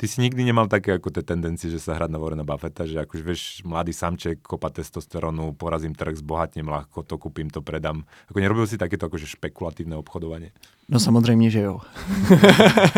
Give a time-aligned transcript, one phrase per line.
[0.00, 3.04] Ty si nikdy nemal také ako tie tendencie, že sa hrať na Warrena Buffetta, že
[3.04, 8.08] akože vieš, mladý samček, kopa testosterónu, porazím trh, zbohatnem ľahko, to kúpim, to predám.
[8.32, 10.56] Ako nerobil si takéto akože špekulatívne obchodovanie?
[10.88, 11.80] No samozřejmě, že jo.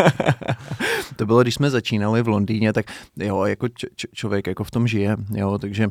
[1.15, 2.85] to bylo, když jsme začínali v Londýně, tak
[3.19, 5.87] jo, jako č- člověk jako v tom žije, jo, takže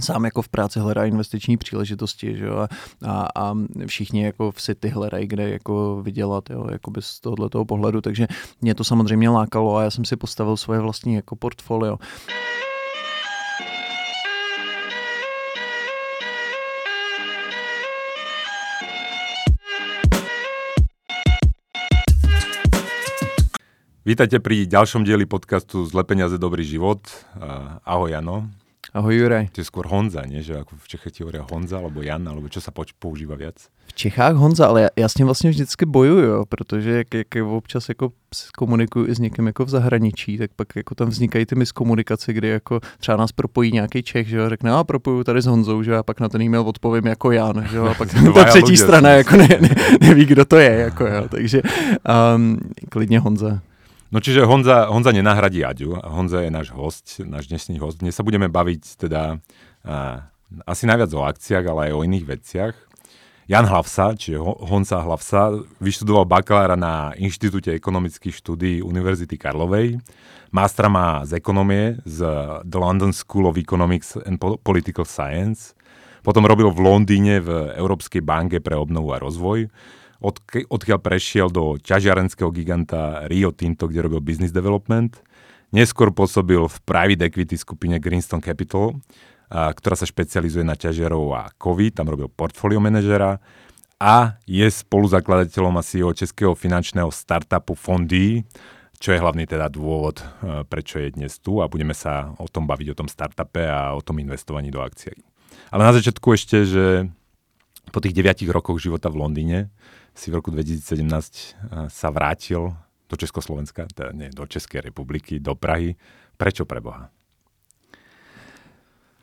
[0.00, 2.66] sám jako v práci hledá investiční příležitosti, že jo,
[3.06, 3.54] a, a
[3.86, 8.26] všichni jako v City hledají, kde jako vydělat, jo, jako bez tohoto pohledu, takže
[8.60, 11.98] mě to samozřejmě lákalo a já jsem si postavil svoje vlastní jako portfolio.
[24.06, 27.02] Vítajte pri ďalšom dieli podcastu Zle peniaze, dobrý život.
[27.82, 28.46] Ahoj Jano.
[28.96, 29.52] Ahoj Juraj.
[29.52, 30.40] To je skôr Honza, nie?
[30.40, 33.68] Že ako v Čechách ti hovoria Honza, alebo Jan, alebo čo sa používa viac?
[33.86, 37.28] V Čechách Honza, ale já, já s tím vlastně vždycky bojuju, jo, protože jak, jak
[37.46, 38.12] občas jako
[38.58, 42.48] komunikuju i s někým jako v zahraničí, tak pak jako tam vznikají ty miskomunikace, kdy
[42.48, 45.90] jako třeba nás propojí nějaký Čech, že jo, řekne, a propoju tady s Honzou, že
[45.90, 48.76] jo, a pak na ten e-mail odpovím jako Jan, že jo, a pak ta třetí
[48.76, 49.70] strana jako ne, ne,
[50.00, 51.62] neví, kdo to je, jako jo, takže
[52.34, 53.60] um, klidně Honza.
[54.14, 55.98] No čiže Honza, Honza nenahradí Aďu.
[55.98, 57.98] Honza je náš host, náš dnešný host.
[57.98, 60.22] Dnes sa budeme baviť teda uh,
[60.62, 62.74] asi najviac o akciách, ale aj o iných veciach.
[63.50, 69.98] Jan Hlavsa, čiže Honza Hlavsa, vyštudoval bakalára na Inštitúte ekonomických štúdí Univerzity Karlovej.
[70.54, 72.22] Mástra má z ekonomie z
[72.62, 75.74] The London School of Economics and Political Science.
[76.22, 79.66] Potom robil v Londýne v Európskej banke pre obnovu a rozvoj
[80.22, 85.20] od, odkiaľ prešiel do ťažiarenského giganta Rio Tinto, kde robil business development.
[85.74, 88.96] Neskôr pôsobil v private equity skupine Greenstone Capital,
[89.50, 93.42] a, ktorá sa špecializuje na ťažiarov a kovy, tam robil portfolio manažera
[93.96, 98.44] a je spoluzakladateľom a CEO českého finančného startupu Fondy,
[98.96, 100.24] čo je hlavný teda dôvod,
[100.72, 104.00] prečo je dnes tu a budeme sa o tom baviť, o tom startupe a o
[104.00, 105.16] tom investovaní do akcií.
[105.68, 106.86] Ale na začiatku ešte, že
[107.92, 109.58] po tých 9 rokoch života v Londýne
[110.16, 112.72] si v roku 2017 eh, sa vrátil
[113.08, 115.94] do Československa, teda nie, do České republiky, do Prahy.
[116.36, 117.08] Prečo pre Boha?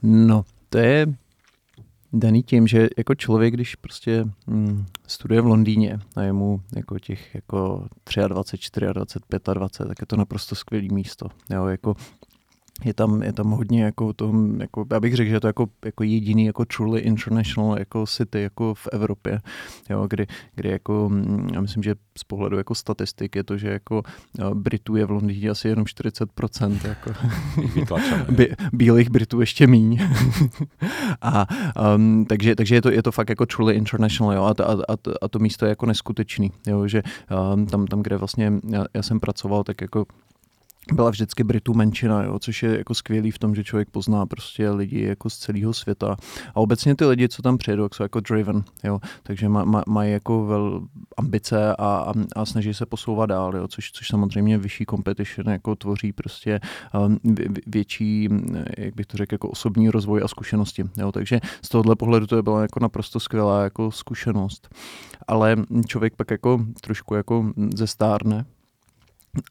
[0.04, 1.08] No, to je
[2.14, 7.00] daný tím, že jako člověk, když prostě mm, studuje v Londýně a je mu jako
[7.00, 7.88] těch jako
[8.28, 11.28] 23, 24, 25, tak je to naprosto skvělé místo.
[11.50, 11.96] Jo, jako
[12.86, 15.68] je tam, je tam hodně jako to, jako, já bych řekl, že je to jako,
[15.86, 19.40] jako jediný jako truly international jako city jako v Evropě,
[19.90, 23.68] jo, kdy, kdy jako, mm, já myslím, že z pohledu jako statistik je to, že
[23.68, 24.04] jako
[24.54, 27.14] Britů je v Londýně asi jenom 40%, jako
[28.32, 30.00] By, bílých Britů ještě míň.
[31.22, 31.46] a,
[31.96, 34.78] um, takže, takže je to, je to fakt jako truly international, jo, a, to, a,
[34.88, 37.04] a, to, a to místo je jako neskutečný, jo, že
[37.54, 40.06] um, tam, tam, kde vlastně já, já jsem pracoval, tak jako
[40.92, 44.70] byla vždycky Britů menšina, jo, což je jako skvělý v tom, že člověk pozná prostě
[44.70, 46.16] lidi jako z celého světa.
[46.56, 50.12] A obecně ty lidi, co tam přijedou, jsou jako driven, jo, takže mají ma, mají
[50.12, 54.86] jako vel ambice a, a, a, snaží se posouvat dál, jo, což, což samozřejmě vyšší
[54.90, 56.60] competition jako tvoří prostě
[57.06, 57.20] um,
[57.68, 58.30] větší,
[58.78, 60.84] jak bych to řekl, jako osobní rozvoj a zkušenosti.
[60.98, 64.76] Jo, takže z tohohle pohledu to byla jako naprosto skvělá jako zkušenost.
[65.28, 65.56] Ale
[65.88, 68.46] člověk pak jako trošku jako zestárne,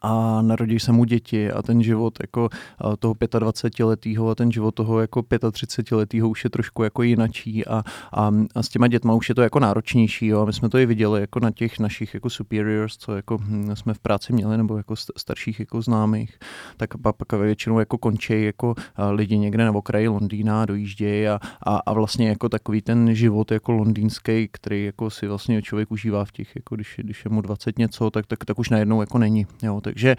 [0.03, 2.48] a narodí se mu děti a ten život jako
[2.98, 7.82] toho 25-letého a ten život toho jako 35-letého už je trošku jako jinačí a,
[8.12, 10.26] a, a, s těma dětma už je to jako náročnější.
[10.26, 10.41] Jo.
[10.41, 13.70] A my jsme to i viděli jako na těch našich jako superiors, co jako hm,
[13.75, 16.38] jsme v práci měli, nebo jako starších jako známých,
[16.76, 18.75] tak pak, většinou jako končí jako
[19.10, 23.72] lidi někde na okraji Londýna, dojíždějí a, a, a, vlastně jako takový ten život jako
[23.72, 27.78] londýnský, který jako si vlastně člověk užívá v těch, jako když, když je mu 20
[27.78, 29.47] něco, tak, tak, tak už najednou jako není.
[29.62, 29.72] Jo.
[29.72, 29.81] Jo.
[29.81, 30.16] Takže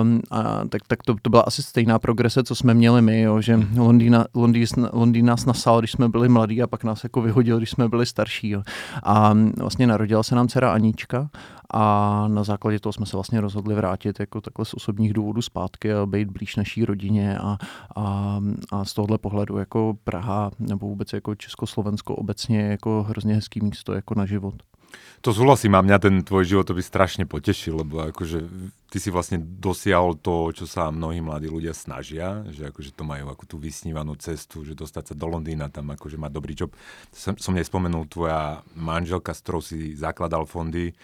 [0.00, 3.40] um, a, tak, tak to, to byla asi stejná progrese, co jsme měli my, jo,
[3.40, 3.78] že mhm.
[3.78, 7.70] Londýna, Londýn, Londýn nás nasál, když jsme byli mladí a pak nás jako vyhodil, když
[7.70, 8.50] jsme byli starší.
[8.50, 8.62] Jo.
[9.02, 11.28] A vlastně narodila se nám dcera Anička
[11.74, 15.92] a na základě toho jsme se vlastně rozhodli vrátit jako takhle z osobních důvodů zpátky
[15.92, 17.58] a být blíž naší rodině a,
[17.96, 18.40] a,
[18.72, 23.92] a z tohohle pohledu jako Praha nebo vůbec jako Československo obecně jako hrozně hezký místo
[23.92, 24.54] jako na život.
[25.24, 28.46] To súhlasím a mňa ten tvoj život to by strašne potešil, lebo akože
[28.92, 33.32] ty si vlastne dosiahol to, čo sa mnohí mladí ľudia snažia, že akože to majú
[33.32, 36.70] ako tú vysnívanú cestu, že dostať sa do Londýna, tam akože mať dobrý job.
[37.10, 40.94] Som, som nespomenul tvoja manželka, s ktorou si zakladal fondy,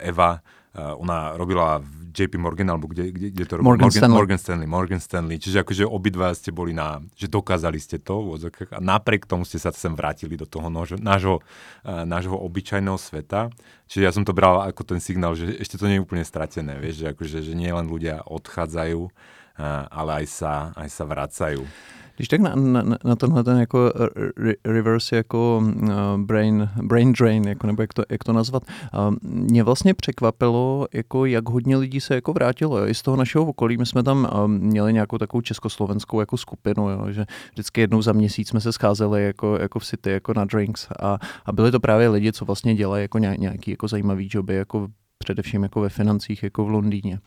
[0.00, 0.40] Eva,
[0.78, 3.74] ona robila v JP Morgan, alebo kde, kde, kde to robila?
[3.74, 4.16] Morgan, Morgan Stanley.
[4.16, 4.66] Morgan Stanley.
[4.66, 5.36] Morgan Stanley.
[5.38, 8.34] Čiže akože obidva ste boli na, že dokázali ste to
[8.74, 11.36] a napriek tomu ste sa sem vrátili do toho nášho, nášho,
[11.84, 13.54] nášho obyčajného sveta.
[13.86, 16.78] Čiže ja som to bral ako ten signál, že ešte to nie je úplne stratené,
[16.78, 19.02] vieš, že, akože, že nie len ľudia odchádzajú,
[19.90, 21.62] ale aj sa, aj sa vracajú.
[22.18, 23.92] Když tak na, na, na tenhle ten jako
[24.36, 25.62] re, reverse jako
[26.16, 28.62] brain, brain drain, jako, nebo jak to, jak to nazvat,
[29.22, 32.78] mě vlastně překvapilo, jako jak hodně lidí se jako vrátilo.
[32.78, 32.86] Jo.
[32.86, 37.06] I z toho našeho okolí my jsme tam měli nějakou takovou československou jako skupinu, jo,
[37.10, 40.88] že vždycky jednou za měsíc jsme se scházeli jako, jako v City, jako na drinks
[41.00, 44.88] a, a byli to právě lidi, co vlastně dělají jako nějaký jako zajímavý joby, jako
[45.28, 47.18] především jako ve financích jako v Londýně.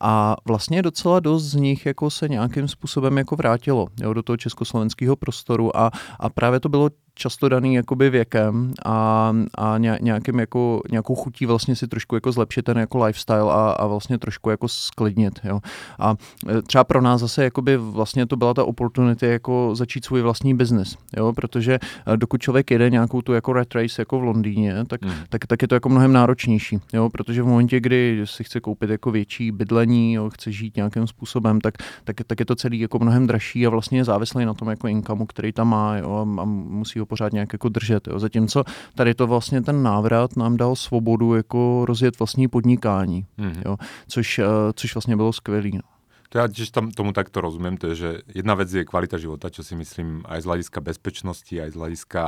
[0.00, 4.36] A vlastně docela dost z nich jako se nějakým způsobem jako vrátilo jo, do toho
[4.36, 10.80] československého prostoru a, a právě to bylo často daný jakoby věkem a, a nějakým jako,
[10.90, 14.68] nějakou chutí vlastně si trošku jako zlepšit ten jako lifestyle a, a vlastně trošku jako
[14.68, 15.40] sklidnit.
[15.44, 15.60] Jo.
[15.98, 16.14] A
[16.58, 20.54] e, třeba pro nás zase jakoby vlastně to byla ta opportunity jako začít svůj vlastní
[20.54, 24.84] biznis, jo, protože e, dokud člověk jede nějakou tu jako red race jako v Londýně,
[24.86, 25.12] tak, mm.
[25.28, 28.90] tak, tak je to jako mnohem náročnější, jo, protože v momentě, kdy si chce koupit
[28.90, 31.74] jako větší bydlení, jo, chce žít nějakým způsobem, tak,
[32.04, 34.88] tak, tak je to celý jako mnohem dražší a vlastně je závislý na tom jako
[34.88, 38.08] inkamu, který tam má jo, a musí ho pořád nějak jako držet.
[38.08, 38.18] Jo.
[38.18, 38.64] Zatímco
[38.94, 43.62] tady to vlastně ten návrat nám dal svobodu jako rozjet vlastní podnikání, mm-hmm.
[43.64, 43.76] jo,
[44.08, 44.44] což, eh,
[44.74, 45.70] což vlastně bylo skvělé.
[45.74, 45.96] No.
[46.34, 49.46] To ja tiež tam, tomu takto rozumiem, to je, že jedna vec je kvalita života,
[49.46, 52.22] čo si myslím aj z hľadiska bezpečnosti, aj z hľadiska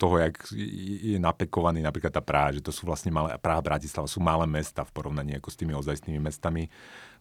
[0.00, 0.48] toho, jak
[1.12, 4.80] je napekovaný napríklad tá Praha, že to sú vlastne malé, Praha, Bratislava sú malé mesta
[4.80, 6.72] v porovnaní ako s tými ozajstnými mestami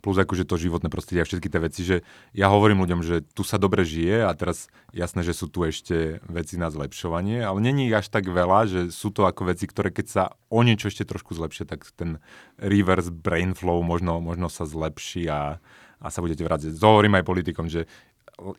[0.02, 1.98] plus akože to životné prostredie a všetky tie veci, že
[2.32, 6.20] ja hovorím ľuďom, že tu sa dobre žije a teraz jasné, že sú tu ešte
[6.30, 10.08] veci na zlepšovanie, ale není až tak veľa, že sú to ako veci, ktoré keď
[10.08, 12.22] sa o niečo ešte trošku zlepšie, tak ten
[12.62, 15.60] reverse brain flow možno, možno sa zlepší a,
[15.98, 16.78] a sa budete vrátiť.
[16.78, 17.90] Hovorím aj politikom, že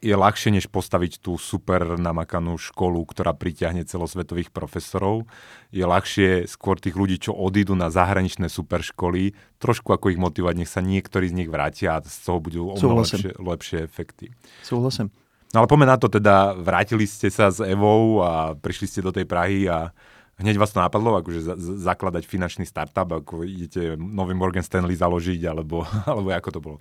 [0.02, 5.30] je ľahšie, než postaviť tú super namakanú školu, ktorá pritiahne celosvetových profesorov.
[5.70, 10.54] Je ľahšie skôr tých ľudí, čo odídu na zahraničné super školy, trošku ako ich motivovať,
[10.58, 14.34] nech sa niektorí z nich vrátia a z toho budú o lepšie, lepšie efekty.
[14.66, 15.14] Súhlasím.
[15.54, 19.14] No ale poďme na to teda, vrátili ste sa s Evou a prišli ste do
[19.14, 19.94] tej Prahy a
[20.38, 25.43] Hneď vás to napadlo, akože za, zakladať finančný startup, ako idete nový Morgan Stanley založiť,
[25.50, 26.76] alebo, alebo ako to bylo?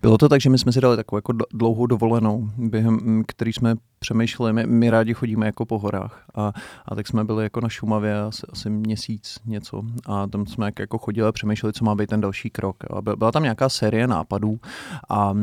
[0.00, 3.74] Bylo to tak, že my jsme si dali takovou jako dlouhou dovolenou, během který jsme
[3.98, 6.52] přemýšleli, my, my rádi chodíme jako po horách a,
[6.86, 10.98] a tak jsme byli jako na Šumavě asi, asi měsíc něco a tam jsme jako
[10.98, 12.76] chodili a přemýšleli, co má být ten další krok.
[12.90, 14.60] A byla tam nějaká série nápadů
[15.08, 15.34] a, a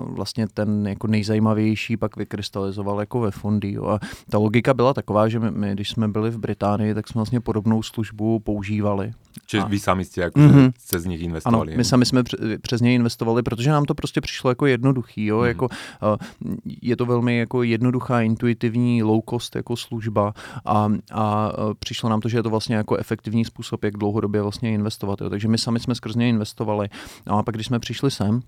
[0.00, 3.76] vlastně ten jako nejzajímavější pak vykrystalizoval jako ve fondy.
[3.76, 3.98] A
[4.30, 7.40] ta logika byla taková, že my, my když jsme byli v Británii, tak jsme vlastně
[7.40, 9.12] podobnou službu používali.
[9.46, 9.66] Čiže a...
[9.66, 10.72] vy sami jste jako mm-hmm.
[10.78, 11.72] se z nich investovali.
[11.72, 12.22] Ano, my sami jsme
[12.62, 15.26] přes něj investovali, protože nám to prostě přišlo jako jednoduchý.
[15.26, 15.38] Jo?
[15.38, 15.46] Mm-hmm.
[15.46, 15.68] Jako,
[16.82, 17.62] je to velmi jako
[17.96, 20.34] jednoduchá, intuitivní, low cost jako služba
[20.64, 24.42] a, a uh, přišlo nám to, že je to vlastně jako efektivní způsob, jak dlouhodobě
[24.42, 25.20] vlastně investovat.
[25.20, 25.30] Jo?
[25.30, 26.88] Takže my sami jsme skrz něj investovali.
[27.26, 28.40] A pak, když jsme přišli sem,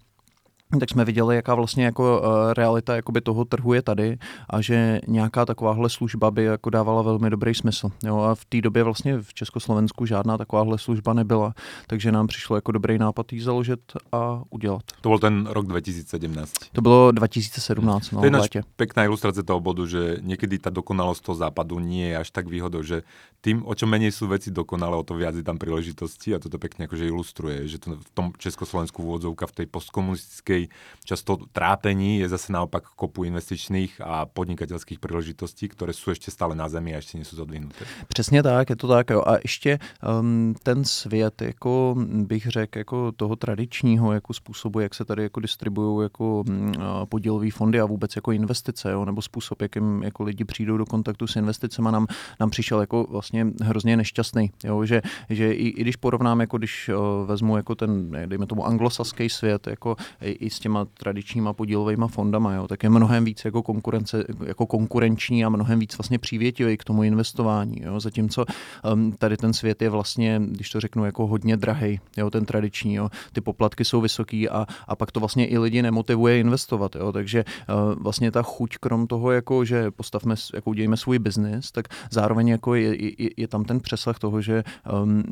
[0.81, 4.19] tak jsme viděli, jaká vlastně jako uh, realita jakoby toho trhu je tady
[4.51, 7.91] a že nějaká takováhle služba by jako dávala velmi dobrý smysl.
[8.05, 11.55] Jo, a v té době vlastně v Československu žádná takováhle služba nebyla,
[11.87, 13.81] takže nám přišlo jako dobrý nápad ji založit
[14.13, 14.83] a udělat.
[15.01, 16.53] To byl ten rok 2017.
[16.73, 21.37] To bylo 2017, no, to je pekná ilustrace toho bodu, že někdy ta dokonalost toho
[21.37, 23.03] západu nie je až tak výhodou, že
[23.39, 26.59] tým, o čo menej sú veci dokonalé, o to viac je tam príležitosti a toto
[26.59, 30.69] pekne akože ilustruje, že to v tom Československu úvodzovka v tej postkomunistickej tej
[31.05, 36.69] často trápení je zase naopak kopu investičných a podnikateľských príležitostí, které jsou ještě stále na
[36.69, 37.85] zemi a ještě nejsou zodvihnuté.
[38.09, 39.11] Přesně tak, je to tak.
[39.11, 39.23] Jo.
[39.27, 39.79] A ještě
[40.21, 45.41] um, ten svět, jako bych řekl, jako toho tradičního jako způsobu, jak se tady jako
[45.41, 46.65] distribuují jako uh,
[47.09, 51.27] podílové fondy a vůbec jako investice, jo, nebo způsob, jakým jako lidi přijdou do kontaktu
[51.27, 52.07] s investicemi, nám,
[52.41, 54.51] nám přišel jako vlastně hrozně nešťastný.
[54.65, 58.67] Jo, že, že i, i, když porovnám, jako když uh, vezmu jako ten, dejme tomu
[58.67, 63.45] anglosaský svět, jako i, i s těma tradičníma podílovými fondama, jo, tak je mnohem víc
[63.45, 67.77] jako, konkurence, jako konkurenční a mnohem víc vlastně přívětivý k tomu investování.
[67.83, 68.01] Jo.
[68.01, 68.45] Zatímco
[68.93, 72.95] um, tady ten svět je vlastně, když to řeknu, jako hodně drahý, jo, ten tradiční.
[72.95, 73.09] Jo.
[73.33, 76.97] Ty poplatky jsou vysoký a, a pak to vlastně i lidi nemotivuje investovat.
[76.97, 77.13] Jo.
[77.13, 81.89] Takže uh, vlastně ta chuť krom toho, jako, že postavme, jako udějeme svůj biznis, tak
[82.11, 84.65] zároveň jako je, je, je tam ten přesah toho, že
[85.03, 85.23] um,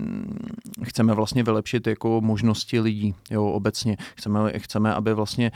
[0.82, 3.96] chceme vlastně vylepšit jako možnosti lidí jo, obecně.
[4.16, 5.53] Chceme, chceme aby aby vlastně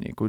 [0.00, 0.28] jako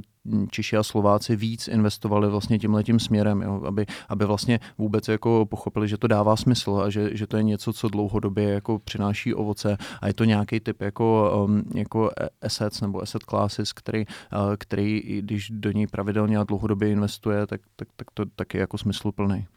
[0.52, 5.46] Češi a Slováci víc investovali vlastně tímhle tím směrem, jo, aby, aby vlastně vůbec jako
[5.46, 9.34] pochopili, že to dává smysl a že, že to je něco, co dlouhodobě jako přináší
[9.34, 14.56] ovoce a je to nějaký typ jako, um, jako assets nebo asset classes, který, uh,
[14.58, 18.78] který když do něj pravidelně a dlouhodobě investuje, tak, tak, tak to tak je jako
[18.78, 19.48] smysluplný.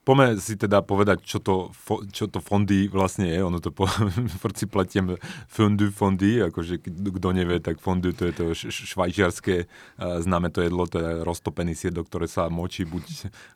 [0.00, 1.70] Poďme si teda povedať, čo to,
[2.10, 3.38] čo to fondy vlastne je.
[3.44, 3.84] Ono to po,
[4.60, 5.16] si platím
[5.48, 9.68] fondu fondy, akože kto nevie, tak fondu to je to švajčiarské
[10.20, 13.04] známe to jedlo, to je roztopený siedok, ktoré sa močí buď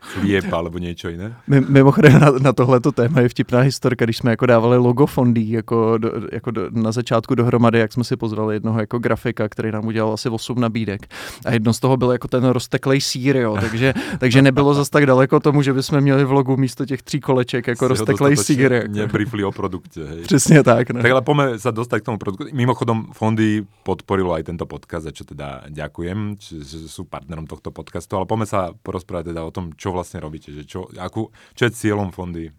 [0.01, 1.37] chlieb alebo niečo iné.
[1.49, 5.99] Mimochodem na, na tohleto téma je vtipná historka, když jsme jako dávali logo fondy jako,
[5.99, 9.87] do, jako do, na začátku dohromady, jak jsme si pozvali jednoho jako grafika, který nám
[9.87, 11.07] udělal asi 8 nabídek.
[11.45, 15.07] A jedno z toho byl jako ten rozteklej sír, jo, takže, takže nebylo zas tak
[15.07, 18.73] daleko tomu, že bychom měli v logu místo těch tří koleček jako rozteklej sír.
[18.73, 18.89] Jako.
[18.89, 20.05] Nebrifli o produktě.
[20.05, 20.23] Hej.
[20.23, 20.91] Přesně tak.
[20.91, 21.03] Ne?
[21.03, 22.45] Tak ale pojďme se dostat k tomu produktu.
[22.53, 28.17] Mimochodom, fondy podporilo aj tento podcast, za čo teda ďakujem, že sú partnerom tohto podcastu,
[28.19, 31.71] ale pojďme sa porozprávať teda o tom, čo vlastně robíte, že čo, akú, čo je
[31.71, 32.51] cílom fondy.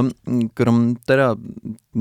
[0.00, 0.10] Um,
[0.54, 1.36] krom teda,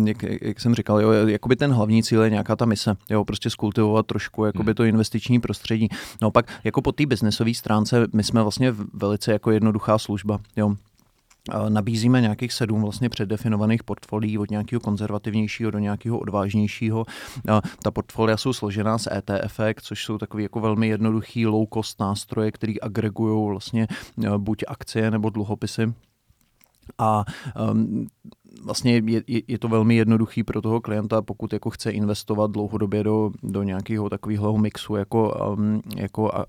[0.06, 3.50] jak, jak jsem říkal, jo, jakoby ten hlavní cíl je nějaká ta mise, jo, prostě
[3.50, 4.76] skultivovat trošku jakoby hmm.
[4.76, 5.90] to investiční prostředí.
[6.22, 10.76] No pak jako po té biznesové stránce my jsme vlastně velice jako jednoduchá služba, jo.
[11.70, 17.06] Nabízíme nějakých sedm vlastně předdefinovaných portfolií od nějakého konzervativnějšího do nějakého odvážnějšího.
[17.84, 22.52] Ta portfolia jsou složená z ETF, což jsou takový jako velmi jednoduchý low cost nástroje,
[22.52, 23.88] které agregují vlastně
[24.38, 25.94] buď akcie nebo dluhopisy
[27.00, 28.10] a um,
[28.64, 33.32] vlastně je, je, to velmi jednoduchý pro toho klienta, pokud jako chce investovat dlouhodobě do,
[33.44, 36.46] do nějakého takového mixu jako, um, jako, a,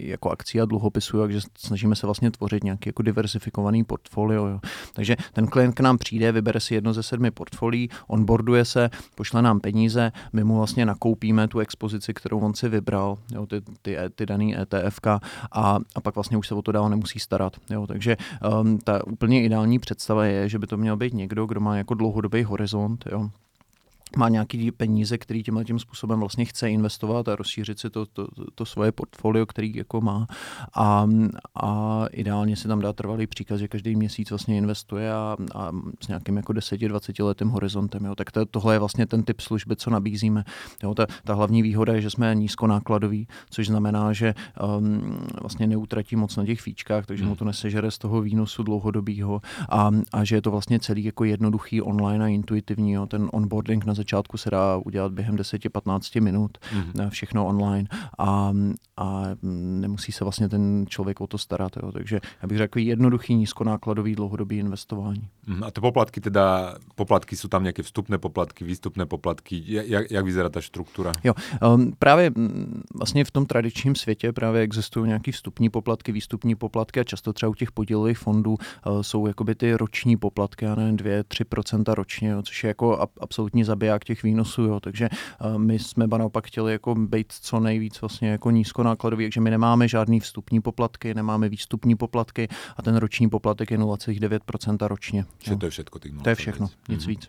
[0.00, 4.46] jako akcí a dluhopisů, takže snažíme se vlastně tvořit nějaký jako diversifikovaný portfolio.
[4.46, 4.60] Jo.
[4.92, 9.42] Takže ten klient k nám přijde, vybere si jedno ze sedmi portfolií, onboarduje se, pošle
[9.42, 13.96] nám peníze, my mu vlastně nakoupíme tu expozici, kterou on si vybral, jo, ty, ty,
[14.14, 14.98] ty daný ETF
[15.52, 17.56] a, a pak vlastně už se o to dál nemusí starat.
[17.70, 17.86] Jo.
[17.86, 18.16] Takže
[18.60, 21.94] um, ta úplně ideální představa je, že by to měl být někdo, kdo má jako
[21.94, 23.30] dlouhodobý horizont, jo,
[24.16, 28.26] má nějaký peníze, který tímhle tím způsobem vlastně chce investovat a rozšířit si to, to,
[28.54, 30.26] to svoje portfolio, který jako má
[30.74, 31.08] a,
[31.54, 35.72] a ideálně si tam dá trvalý příkaz, že každý měsíc vlastně investuje a, a
[36.04, 38.04] s nějakým jako 10-20 letým horizontem.
[38.04, 38.14] Jo.
[38.14, 40.44] Tak to, tohle je vlastně ten typ služby, co nabízíme.
[40.82, 40.94] Jo.
[40.94, 44.34] Ta, ta hlavní výhoda je, že jsme nízkonákladový, což znamená, že
[44.78, 47.30] um, vlastně neutratí moc na těch fíčkách, takže hmm.
[47.30, 51.24] mu to nesežere z toho výnosu dlouhodobého a, a že je to vlastně celý jako
[51.24, 52.92] jednoduchý online a intuitivní.
[52.92, 53.06] Jo.
[53.06, 57.10] Ten onboarding na začátku se dá udělat během 10-15 minut, mm-hmm.
[57.10, 58.52] všechno online a,
[58.96, 61.72] a nemusí se vlastně ten člověk o to starat.
[61.82, 61.92] Jo.
[61.92, 65.28] Takže já bych řekl jednoduchý, nízkonákladový, dlouhodobý investování.
[65.46, 70.24] Mm, a ty poplatky teda, poplatky jsou tam nějaké vstupné poplatky, výstupné poplatky, jak, jak
[70.24, 71.12] vyzerá ta struktura?
[71.24, 71.34] Jo,
[71.74, 72.32] um, právě
[72.94, 77.50] vlastně v tom tradičním světě právě existují nějaké vstupní poplatky, výstupní poplatky a často třeba
[77.50, 82.42] u těch podílových fondů uh, jsou jakoby ty roční poplatky, já nevím, 2-3% ročně, jo,
[82.42, 84.80] což je jako absolutní zabiják zabiják těch výnosů, jo.
[84.80, 89.40] takže uh, my jsme ba naopak chtěli jako být co nejvíc vlastně jako nízkonákladový, takže
[89.40, 95.24] my nemáme žádný vstupní poplatky, nemáme výstupní poplatky a ten roční poplatek je 0,9% ročně.
[95.38, 96.00] Že to je všechno.
[96.22, 97.08] To je všechno, nic mm-hmm.
[97.08, 97.28] víc.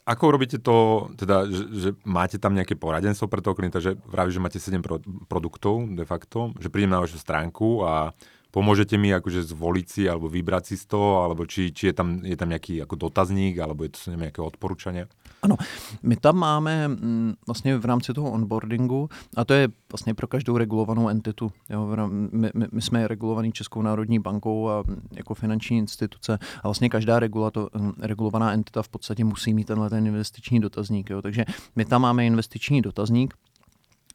[0.00, 4.34] Ako robíte to, teda, že, že máte tam nejaké poradenstvo pre toho klienta, že vravíš,
[4.34, 4.98] že máte 7 pro,
[5.28, 8.10] produktov de facto, že prídem na vašu stránku a
[8.50, 12.20] Pomôžete mi akože zvoliť si alebo vybrať si z toho, alebo či, či je, tam,
[12.26, 15.06] je tam nejaký ako dotazník, alebo je to nejaké odporúčanie?
[15.42, 15.56] Ano,
[16.02, 20.56] my tam máme mm, vlastně v rámci toho onboardingu, a to je vlastně pro každou
[20.56, 21.52] regulovanou entitu.
[21.70, 26.88] Jo, my, my, my jsme regulovaný Českou národní bankou a jako finanční instituce a vlastně
[26.88, 27.68] každá regulato,
[28.00, 31.10] regulovaná entita v podstatě musí mít tenhle ten investiční dotazník.
[31.10, 31.22] Jo.
[31.22, 31.44] Takže
[31.76, 33.34] my tam máme investiční dotazník,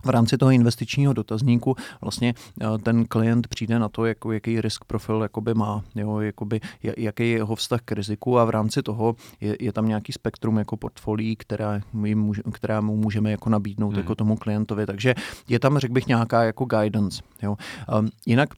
[0.06, 4.86] v rámci toho investičního dotazníku vlastně eh, ten klient přijde na to, jako, jaký risk
[4.86, 6.62] profil jakoby má, jo, jakoby,
[6.98, 10.58] jaký je jeho vztah k riziku a v rámci toho je, je tam nějaký spektrum
[10.58, 13.98] jako portfolií, která, může, která mu můžeme jako nabídnout hmm.
[13.98, 14.86] jako tomu klientovi.
[14.86, 15.16] Takže
[15.50, 17.24] je tam, řekl bych, nějaká jako guidance.
[17.44, 17.58] Jo.
[18.00, 18.50] Um, jinak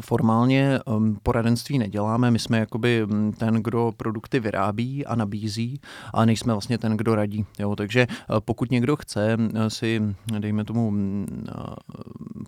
[0.00, 5.80] Formálně um, poradenství neděláme, my jsme jakoby um, ten, kdo produkty vyrábí a nabízí,
[6.12, 7.46] ale nejsme vlastně ten, kdo radí.
[7.58, 7.76] Jo?
[7.76, 10.02] Takže uh, pokud někdo chce uh, si,
[10.38, 10.94] dejme tomu, uh,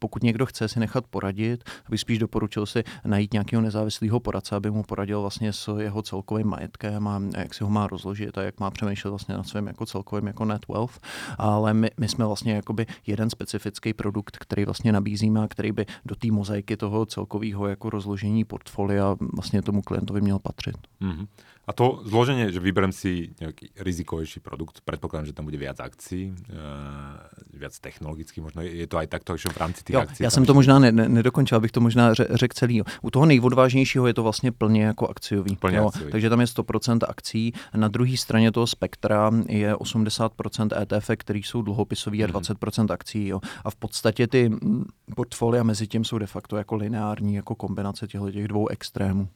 [0.00, 4.70] pokud někdo chce si nechat poradit, aby spíš doporučil si najít nějakého nezávislého poradce, aby
[4.70, 8.60] mu poradil vlastně s jeho celkovým majetkem a jak si ho má rozložit a jak
[8.60, 11.00] má přemýšlet vlastně na svém jako celkovým jako net wealth.
[11.38, 15.86] Ale my, my jsme vlastně jakoby jeden specifický produkt, který vlastně nabízíme a který by
[16.04, 20.76] do té mozaiky toho celkového celkového jako rozložení portfolia vlastně tomu klientovi měl patřit.
[21.00, 21.26] Mm-hmm.
[21.62, 26.34] A to zloženie, že vyberem si nejaký rizikovejší produkt, predpokladám, že tam bude viac akcií,
[26.34, 27.22] uh,
[27.54, 30.22] viac technologický, možno je to aj takto, že v rámci těch jo, akcí.
[30.24, 32.82] Já jsem to možná ne, ne, nedokončil, abych to možná řekl celý.
[33.02, 35.56] U toho nejodvážnějšího je to vlastně plně jako akciový.
[35.56, 36.12] Plně jo, akciový.
[36.12, 37.52] Takže tam je 100% akcí.
[37.74, 42.92] Na druhé straně toho spektra je 80% ETF, který jsou dluhopisový a 20% mhm.
[42.92, 43.28] akcí.
[43.28, 43.40] Jo.
[43.64, 44.84] A v podstatě ty mm,
[45.16, 49.28] portfolia mezi tím jsou de facto jako lineární, jako kombinace těchto těch dvou extrémů.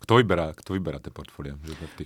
[0.00, 1.54] Kto vyberá, kto vyberá ty portfolia?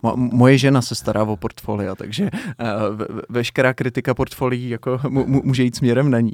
[0.02, 5.62] Mo, moje žena se stará o portfolia, takže uh, ve, veškerá kritika portfolií jako může
[5.62, 6.32] jít směrem na ní.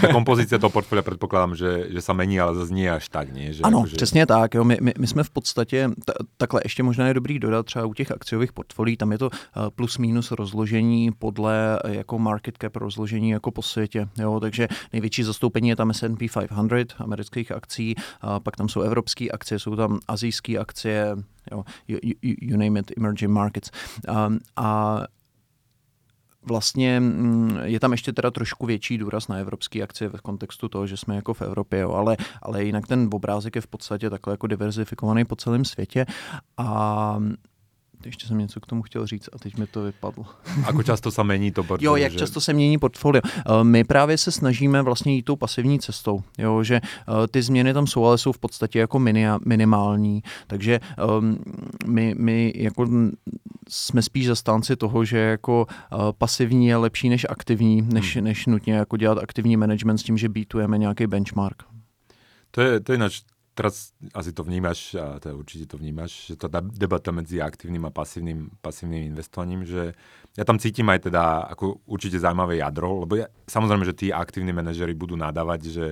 [0.00, 3.52] Ta kompozice toho portfolia předpokládám, že, že se mení, ale zase až tak, nie?
[3.52, 3.96] Že ano, jako, že...
[3.96, 4.54] přesně tak.
[4.54, 4.64] Jo.
[4.64, 7.94] My, my, my jsme v podstatě, t- takhle ještě možná je dobrý dodat třeba u
[7.94, 12.76] těch akciových portfolií, tam je to uh, plus minus rozložení podle uh, jako market cap
[12.76, 14.08] rozložení jako po světě.
[14.18, 14.40] Jo.
[14.40, 19.58] Takže největší zastoupení je tam S&P 500 amerických akcí, uh, pak tam jsou evropské akcie,
[19.58, 20.97] jsou tam azijské akcie,
[21.52, 23.70] jo, you, you, you name it, emerging markets.
[24.08, 24.98] Um, a
[26.48, 30.86] vlastně mm, je tam ještě teda trošku větší důraz na evropské akcie v kontextu toho,
[30.86, 34.32] že jsme jako v Evropě, jo, ale, ale jinak ten obrázek je v podstatě takhle
[34.32, 36.06] jako diverzifikovaný po celém světě
[36.56, 37.18] a
[38.04, 40.26] ještě jsem něco k tomu chtěl říct a teď mi to vypadlo.
[40.64, 41.92] Ako často se mění to portfolio?
[41.92, 42.18] Jo, jak že...
[42.18, 43.22] často se mění portfolio.
[43.24, 47.74] Eh, my právě se snažíme vlastně jít tou pasivní cestou, jo, že eh, ty změny
[47.74, 50.80] tam jsou, ale jsou v podstatě jako minia, minimální, takže
[51.18, 51.38] um,
[51.86, 52.86] my, my jako
[53.68, 58.24] jsme spíš zastánci toho, že jako uh, pasivní je lepší než aktivní, než, hmm.
[58.24, 61.62] než nutně jako dělat aktivní management s tím, že beatujeme nějaký benchmark.
[62.50, 63.20] To je, to je nač
[63.58, 67.90] teraz asi to vnímaš, a teda určite to vnímaš, že tá debata medzi aktívnym a
[67.90, 69.98] pasívnym, pasívnym investovaním, že
[70.38, 74.54] ja tam cítim aj teda ako určite zaujímavé jadro, lebo ja, samozrejme, že tí aktívni
[74.54, 75.86] manažery budú nadávať, že,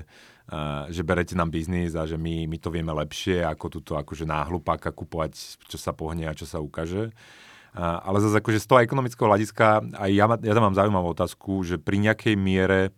[0.55, 4.23] uh, že berete nám biznis a že my, my to vieme lepšie, ako túto akože
[4.23, 7.11] náhlupáka kupovať, čo sa pohne a čo sa ukáže.
[7.75, 11.67] Uh, ale zase akože z toho ekonomického hľadiska aj ja, ja tam mám zaujímavú otázku,
[11.67, 12.95] že pri nejakej miere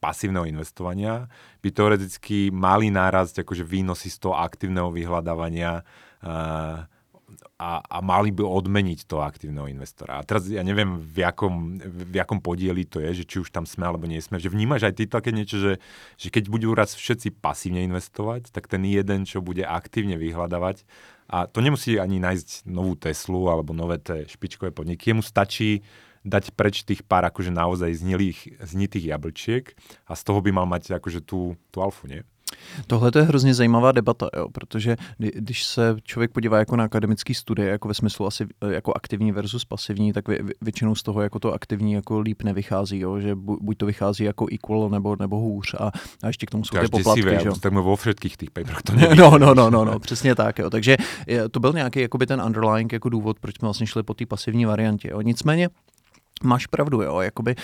[0.00, 1.28] pasívneho investovania
[1.60, 5.84] by teoreticky mali nárazť akože výnosy z toho aktívneho vyhľadávania
[6.24, 6.88] uh,
[7.60, 10.18] a, a mali by odmeniť toho aktívneho investora.
[10.18, 13.68] A teraz ja neviem, v jakom, v jakom podieli to je, že či už tam
[13.68, 14.40] sme alebo nie sme.
[14.40, 15.72] Že vnímaš aj ty také niečo, že,
[16.16, 20.88] že keď budú raz všetci pasívne investovať, tak ten jeden, čo bude aktívne vyhľadávať,
[21.30, 25.86] a to nemusí ani nájsť novú Teslu alebo nové té špičkové podniky, jemu stačí
[26.24, 29.64] dať preč tých pár akože naozaj znilých, znitých jablčiek
[30.06, 32.22] a z toho by mal mať akože tú, tú alfu, nie?
[32.86, 37.68] Tohle je hrozně zajímavá debata, jo, protože když se člověk podívá jako na akademický studie,
[37.68, 40.24] jako ve smyslu asi jako aktivní versus pasivní, tak
[40.60, 44.46] většinou z toho jako to aktivní jako líp nevychází, jo, že buď to vychází jako
[44.52, 45.90] equal nebo, nebo hůř a,
[46.22, 47.22] a ještě k tomu jsou ty poplatky.
[47.22, 47.60] Děsivé, že?
[47.60, 49.16] tak vo všetkých těch paperech to neví.
[49.16, 50.70] No, no, no, no, no, přesně tak, jo.
[50.70, 50.96] Takže
[51.50, 54.64] to byl nějaký jakoby ten underlying jako důvod, proč jsme vlastně šli po té pasivní
[54.64, 55.08] variantě.
[55.10, 55.20] Jo.
[55.20, 55.68] Nicméně
[56.44, 57.54] Máš pravdu, jo, jakoby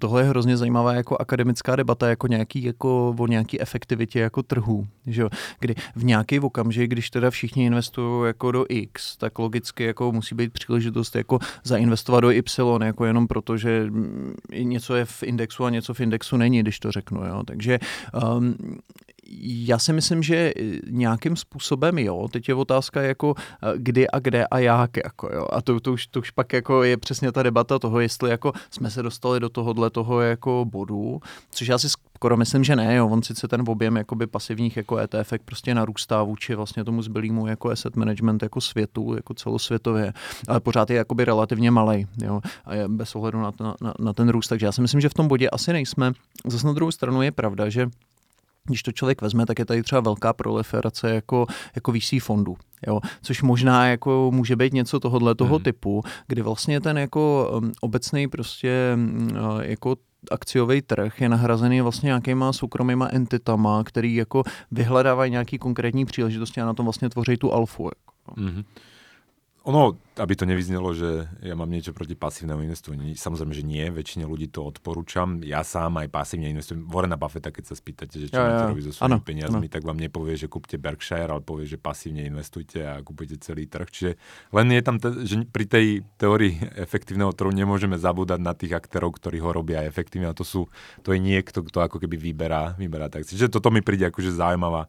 [0.00, 4.86] tohle je hrozně zajímavá jako akademická debata jako nějaký, jako o nějaký efektivitě jako trhu,
[5.06, 5.28] že jo,
[5.60, 10.34] kdy v nějaký okamžik, když teda všichni investují jako do X, tak logicky jako musí
[10.34, 15.64] být příležitost jako zainvestovat do Y, jako jenom proto, že mm, něco je v indexu
[15.64, 17.78] a něco v indexu není, když to řeknu, jo, takže
[18.36, 18.56] um,
[19.40, 24.18] já si myslím, že eh, nějakým způsobem jo, teď je otázka jako eh, kdy a
[24.18, 25.46] kde a jak, jako jo.
[25.52, 28.52] A to, to, už, to už pak jako je přesně ta debata toho, jestli jako
[28.70, 31.88] jsme se dostali do tohohle toho jako bodu, což já si
[32.18, 33.08] skoro myslím, že ne, jo.
[33.08, 37.70] on sice ten objem jakoby pasivních jako ETF prostě narůstá vůči vlastně tomu zbylýmu jako
[37.70, 40.12] asset management jako světu, jako celosvětově,
[40.48, 44.28] ale pořád je jakoby relativně malý, jo, a je bez ohledu na, na, na ten
[44.28, 46.12] růst, takže já si myslím, že v tom bodě asi nejsme.
[46.46, 47.86] Zase na druhou stranu je pravda, že
[48.68, 52.56] když to člověk vezme, tak je tady třeba velká proliferace jako, jako VC fondů.
[52.86, 55.64] Jo, což možná jako může být něco tohohle toho hmm.
[55.64, 59.28] typu, kdy vlastně ten jako um, obecný prostě um,
[59.60, 59.96] jako
[60.30, 66.66] akciový trh je nahrazený vlastně nějakýma soukromýma entitama, který jako vyhledávají nějaký konkrétní příležitosti a
[66.66, 67.84] na tom vlastně tvoří tu alfu.
[67.84, 68.40] Jako.
[68.40, 68.64] Mm-hmm.
[69.68, 73.12] Ono, aby to nevyznelo, že ja mám niečo proti pasívnemu investovaniu.
[73.12, 75.44] Samozrejme, že nie, väčšine ľudí to odporúčam.
[75.44, 76.88] Ja sám aj pasívne investujem.
[76.88, 78.70] Warrena Buffetta, keď sa spýtate, že čo ja, máte ja.
[78.72, 79.74] robiť so svojimi peniazmi, ano.
[79.76, 83.88] tak vám nepovie, že kúpte Berkshire, ale povie, že pasívne investujte a kúpite celý trh.
[83.92, 84.10] Čiže
[84.56, 89.20] len je tam, te, že pri tej teórii efektívneho trhu nemôžeme zabúdať na tých aktérov,
[89.20, 90.32] ktorí ho robia efektívne.
[90.32, 90.72] A to sú,
[91.04, 93.28] to je niekto, kto ako keby vyberá, vyberá tak.
[93.28, 94.88] Čiže toto mi príde akože zaujímavá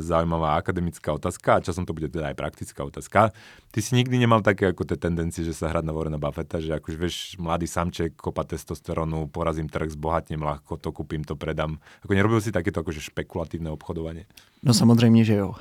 [0.00, 3.32] zaujímavá akademická otázka a časom to bude teda aj praktická otázka.
[3.70, 6.72] Ty si nikdy nemal také ako tie tendencie, že sa hrať na Warrena Buffetta, že
[6.80, 11.76] akože vieš, mladý samček, kopa testosterónu, porazím trh, zbohatnem ľahko, to kúpim, to predám.
[12.06, 14.24] Ako nerobil si takéto akože špekulatívne obchodovanie?
[14.62, 15.54] No samozřejmě, že jo.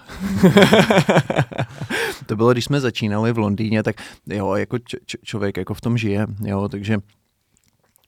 [2.25, 3.95] to bylo, když jsme začínali v Londýně, tak
[4.29, 6.97] jo, jako č- člověk jako v tom žije, jo, takže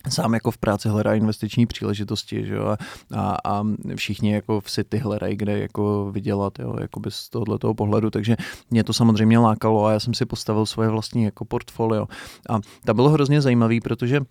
[0.10, 2.76] sám jako v práci hledá investiční příležitosti, že jo,
[3.16, 3.64] a, a,
[3.96, 8.36] všichni jako v City hledají, kde jako vydělat, jo, jako bez tohoto pohledu, takže
[8.72, 12.08] mě to samozřejmě lákalo a já jsem si postavil svoje vlastní jako portfolio.
[12.50, 14.22] A to bylo hrozně zajímavý, protože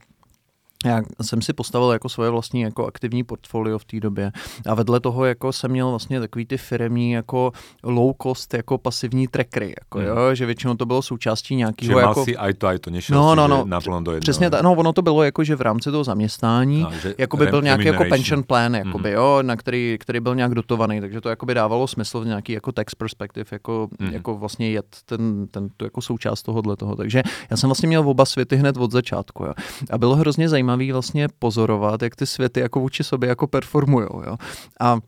[0.87, 4.33] já jsem si postavil jako svoje vlastní jako aktivní portfolio v té době
[4.67, 9.29] a vedle toho jako jsem měl vlastně takový ty firmní jako low cost jako pasivní
[9.29, 10.07] trackery, jako hmm.
[10.07, 12.25] jo, že většinou to bylo součástí nějakého jako...
[12.25, 14.21] si aj to, aj to, nešel no, no, no, naplno do jednoho.
[14.21, 17.47] Přesně tak, no ono to bylo jako, že v rámci toho zaměstnání no, jako by
[17.47, 19.19] byl nějaký jako pension plan, jakoby, hmm.
[19.19, 22.53] jo, na který, který byl nějak dotovaný, takže to jako by dávalo smysl v nějaký
[22.53, 24.13] jako tax perspective, jako, hmm.
[24.13, 28.09] jako vlastně jet ten, ten, tu jako součást tohohle toho, takže já jsem vlastně měl
[28.09, 29.53] oba světy hned od začátku, jo.
[29.91, 34.23] A bylo hrozně zajímavé zajímavý vlastně pozorovat, jak ty světy jako vůči sobě jako performujou.
[34.27, 34.37] Jo.
[34.81, 34.99] A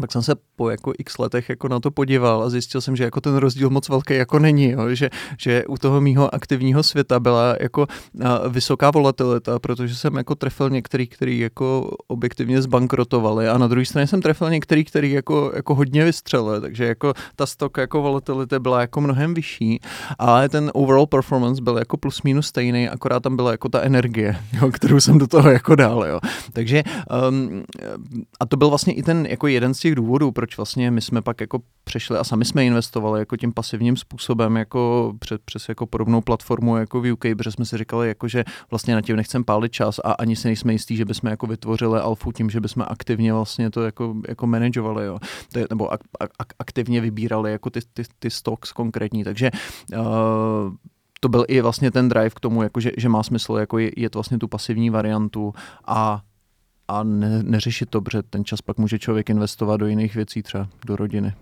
[0.00, 3.04] pak jsem se po jako x letech jako na to podíval a zjistil jsem, že
[3.04, 4.94] jako ten rozdíl moc velký jako není, jo?
[4.94, 7.86] Že, že u toho mýho aktivního světa byla jako
[8.48, 14.06] vysoká volatilita, protože jsem jako trefil některý, který jako objektivně zbankrotovali a na druhé straně
[14.06, 18.80] jsem trefil některý, který jako, jako hodně vystřelil, takže jako ta stok jako volatility byla
[18.80, 19.80] jako mnohem vyšší,
[20.18, 24.36] ale ten overall performance byl jako plus minus stejný, akorát tam byla jako ta energie,
[24.52, 26.20] jo, kterou jsem do toho jako dal, jo.
[26.52, 26.82] Takže
[27.28, 27.62] um,
[28.40, 31.22] a to byl vlastně i ten jako jeden z těch důvodů, proč vlastně my jsme
[31.22, 35.86] pak jako přešli a sami jsme investovali jako tím pasivním způsobem jako před, přes jako
[35.86, 39.44] podobnou platformu jako v UK, protože jsme si říkali, jako, že vlastně na tím nechcem
[39.44, 42.84] pálit čas a ani si nejsme jistí, že bychom jako vytvořili alfu tím, že bychom
[42.88, 45.18] aktivně vlastně to jako, jako manageovali, jo.
[45.70, 49.50] Nebo ak, ak, aktivně vybírali jako ty, ty, ty stocks konkrétní, takže
[49.96, 50.04] uh,
[51.20, 53.90] to byl i vlastně ten drive k tomu, jako že, že má smysl jako je,
[53.96, 55.54] je to vlastně tu pasivní variantu
[55.86, 56.22] a
[56.92, 60.68] a ne, neřešit to, protože ten čas pak může člověk investovat do jiných věcí, třeba
[60.86, 61.34] do rodiny.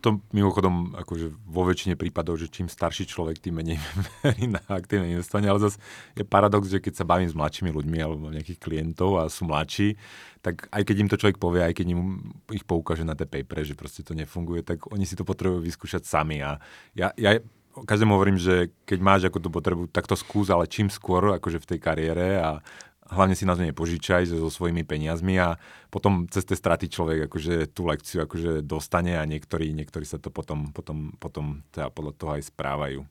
[0.00, 3.76] To mimochodom, akože vo väčšine prípadov, že čím starší človek, tým menej
[4.24, 5.76] verí na aktívne investovanie, ale zase
[6.16, 10.00] je paradox, že keď sa bavím s mladšími ľuďmi alebo nejakých klientov a sú mladší,
[10.40, 13.60] tak aj keď im to človek povie, aj keď im ich poukáže na tie papere,
[13.60, 16.40] že proste to nefunguje, tak oni si to potrebujú vyskúšať sami.
[16.40, 16.56] A
[16.96, 17.36] ja, ja
[17.76, 21.60] každému hovorím, že keď máš ako tú potrebu, tak to skús, ale čím skôr akože
[21.60, 22.64] v tej kariére a
[23.10, 25.58] hlavne si na to nepožičaj so svojimi peniazmi a
[25.90, 30.30] potom cez tie straty človek akože tú lekciu akože dostane a niektorí, niektorí sa to
[30.30, 33.02] potom, potom, potom teda podľa toho aj správajú.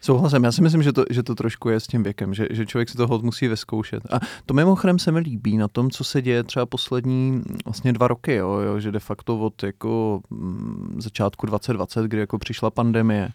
[0.00, 2.66] Souhlasím, já si myslím, že to, že to trošku je s tím věkem, že, že
[2.66, 4.02] člověk si to musí vyzkoušet.
[4.10, 8.08] A to mimochodem se mi líbí na tom, co se děje třeba poslední vlastně dva
[8.08, 13.28] roky, jo, jo, že de facto od jako mm, začátku 2020, kdy jako přišla pandemie,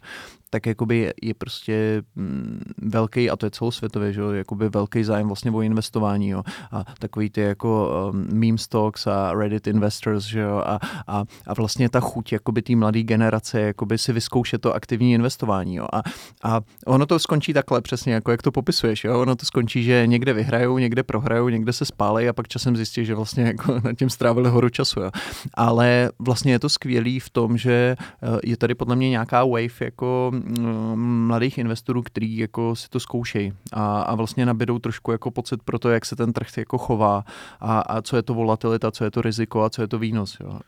[0.54, 5.26] tak jakoby je, je prostě mm, velký, a to je celosvětově, že jakoby velký zájem
[5.26, 6.42] vlastně o investování, jo,
[6.72, 11.54] a takový ty jako um, meme stocks a Reddit investors, že jo, a, a, a
[11.54, 16.02] vlastně ta chuť jakoby té mladé generace, jakoby si vyzkoušet to aktivní investování, jo, a,
[16.42, 20.06] a ono to skončí takhle přesně, jako jak to popisuješ, jo, ono to skončí, že
[20.06, 23.92] někde vyhrajou, někde prohrajou, někde se spálej a pak časem zjistí, že vlastně jako nad
[23.98, 25.10] tím strávili horu času, jo.
[25.54, 29.80] Ale vlastně je to skvělý v tom, že eh, je tady podle mě nějaká wave
[29.80, 35.30] jako Mm, mladých investorů, kteří jako si to zkoušejí a, a vlastně nabídou trošku jako
[35.30, 37.24] pocit pro to, jak se ten trh jako chová
[37.60, 40.36] a, a co je to volatilita, co je to riziko a co je to výnos.
[40.40, 40.60] Jo.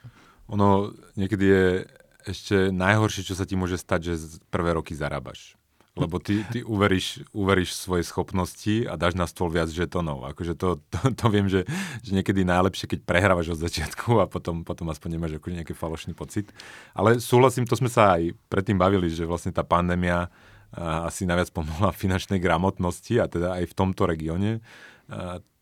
[0.46, 1.84] Ono někdy je
[2.28, 4.16] ještě najhorší, co se ti může stát, že
[4.50, 5.56] prvé roky zarábaš
[5.96, 10.28] lebo ty, ty uveríš, uveríš svoje schopnosti a dáš na stôl viac žetonov.
[10.28, 11.64] Akože to, to, to viem, že,
[12.04, 16.12] že niekedy najlepšie, keď prehrávaš od začiatku a potom, potom aspoň nemáš akože nejaký falošný
[16.12, 16.52] pocit.
[16.92, 20.28] Ale súhlasím, to sme sa aj predtým bavili, že vlastne tá pandémia
[20.76, 24.60] asi najviac pomohla finančnej gramotnosti a teda aj v tomto regióne.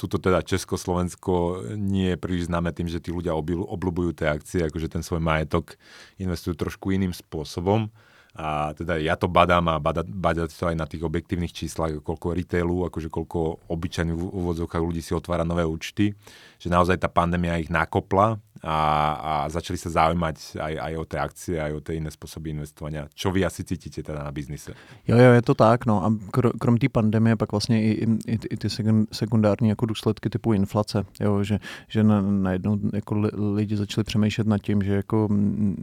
[0.00, 4.88] Tuto teda Československo nie je príliš známe tým, že tí ľudia obľúbujú tie akcie, akože
[4.88, 5.76] ten svoj majetok
[6.16, 7.92] investujú trošku iným spôsobom.
[8.34, 12.34] A teda ja to badám a badať, badať to aj na tých objektívnych číslach, koľko
[12.34, 16.18] retailu, akože koľko obyčajných úvodzovkách ľudí si otvára nové účty,
[16.58, 18.76] že naozaj tá pandémia ich nakopla a,
[19.14, 23.10] a začali sa zaujímať aj, aj o tie akcie, aj o tie iné spôsoby investovania.
[23.14, 24.72] Čo vy asi cítite teda na biznise?
[25.08, 28.38] Jo, jo, je to tak, no a kr- krom té pandemie pak vlastně i, i,
[28.50, 28.68] i ty
[29.12, 33.14] sekundární jako důsledky typu inflace, jo, že, že na, najednou jako
[33.54, 35.28] lidi začali přemýšlet nad tím, že jako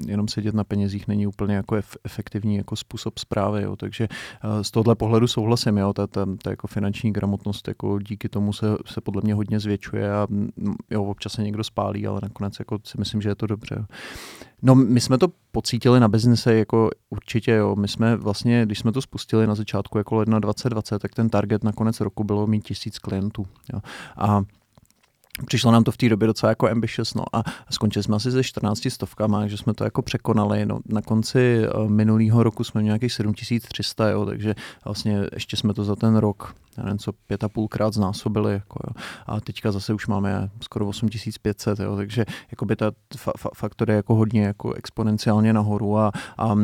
[0.08, 4.08] jenom sedět na penězích není úplně jako efektivní jako způsob zprávy, jo, takže
[4.62, 8.66] z tohohle pohledu souhlasím, jo, ta, ta, ta jako finanční gramotnost jako díky tomu se,
[8.86, 10.28] se podle mě hodně zvětšuje a
[10.90, 13.86] jo, občas se někdo spálí, ale nakonec jako jako si myslím, že je to dobře.
[14.62, 17.76] No, my jsme to pocítili na biznise jako určitě, jo.
[17.76, 21.64] My jsme vlastně, když jsme to spustili na začátku jako ledna 2020, tak ten target
[21.64, 23.48] na konec roku bylo mít tisíc klientů.
[23.74, 23.80] Jo.
[24.18, 24.44] A
[25.46, 28.44] Přišlo nám to v té době docela jako ambitious, no a skončili jsme asi ze
[28.44, 32.89] 14 stovkama, že jsme to jako překonali, no na konci uh, minulého roku jsme měli
[32.91, 37.44] nějakých 7300, jo, takže vlastně ještě jsme to za ten rok já nevím, co pět
[37.44, 38.54] a půlkrát znásobili.
[38.54, 39.04] Jako, jo.
[39.26, 42.26] A teďka zase už máme skoro 8500, jo, takže
[42.65, 46.56] by ta fa- fa- faktor je jako hodně jako exponenciálně nahoru a, a, a,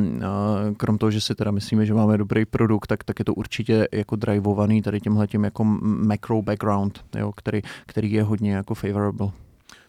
[0.78, 3.88] krom toho, že si teda myslíme, že máme dobrý produkt, tak, tak je to určitě
[3.92, 9.32] jako drivovaný tady tímhle tím jako macro background, jo, který, který je hodně jako favorable?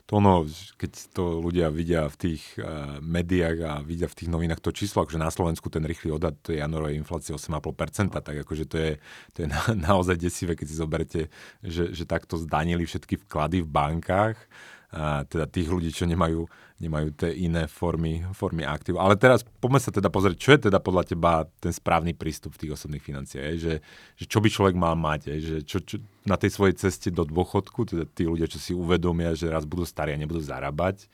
[0.09, 0.49] To ono,
[0.81, 5.05] keď to ľudia vidia v tých uh, médiách a vidia v tých novinách to číslo,
[5.05, 8.93] akože na Slovensku ten rýchly odhad, to je januárovej inflácie 8,5%, tak akože to je,
[9.37, 9.61] to je na,
[9.93, 11.21] naozaj desivé, keď si zoberete,
[11.61, 14.41] že, že takto zdanili všetky vklady v bankách.
[14.41, 14.78] a
[15.29, 16.49] teda tých ľudí, čo nemajú,
[16.81, 18.97] nemajú tie iné formy, formy aktív.
[18.97, 22.65] Ale teraz poďme sa teda pozrieť, čo je teda podľa teba ten správny prístup v
[22.65, 23.75] tých osobných financiách, že,
[24.17, 27.85] že čo by človek mal mať, že čo, čo, na tej svojej ceste do dôchodku,
[27.85, 31.05] teda tí ľudia, čo si uvedomia, že raz budú starí a nebudú zarábať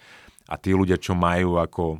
[0.46, 1.98] a tí ľudia, čo majú ako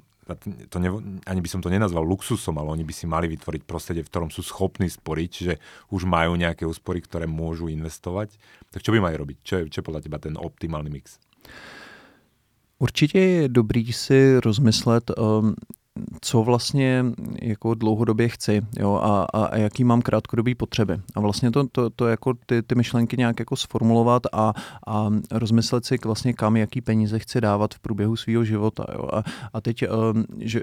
[0.73, 0.89] to ne,
[1.29, 4.33] ani by som to nenazval luxusom, ale oni by si mali vytvoriť prostredie, v ktorom
[4.33, 5.55] sú schopní sporiť, čiže
[5.93, 8.41] už majú nejaké úspory, ktoré môžu investovať.
[8.73, 9.37] Tak čo by mali robiť?
[9.45, 11.21] Čo je, čo je podľa teba ten optimálny mix?
[12.79, 15.55] Určitě je dobrý si rozmyslet, um,
[16.21, 17.05] co vlastně
[17.43, 21.01] jako dlouhodobě chci jo, a, a, a jaký mám krátkodobý potřeby.
[21.15, 24.53] A vlastně to, to, to jako ty, ty myšlenky nějak jako sformulovat a,
[24.87, 28.85] a rozmyslet si vlastně kam, jaký peníze chci dávat v průběhu svého života.
[28.93, 29.09] Jo.
[29.13, 30.61] A, a teď, um, že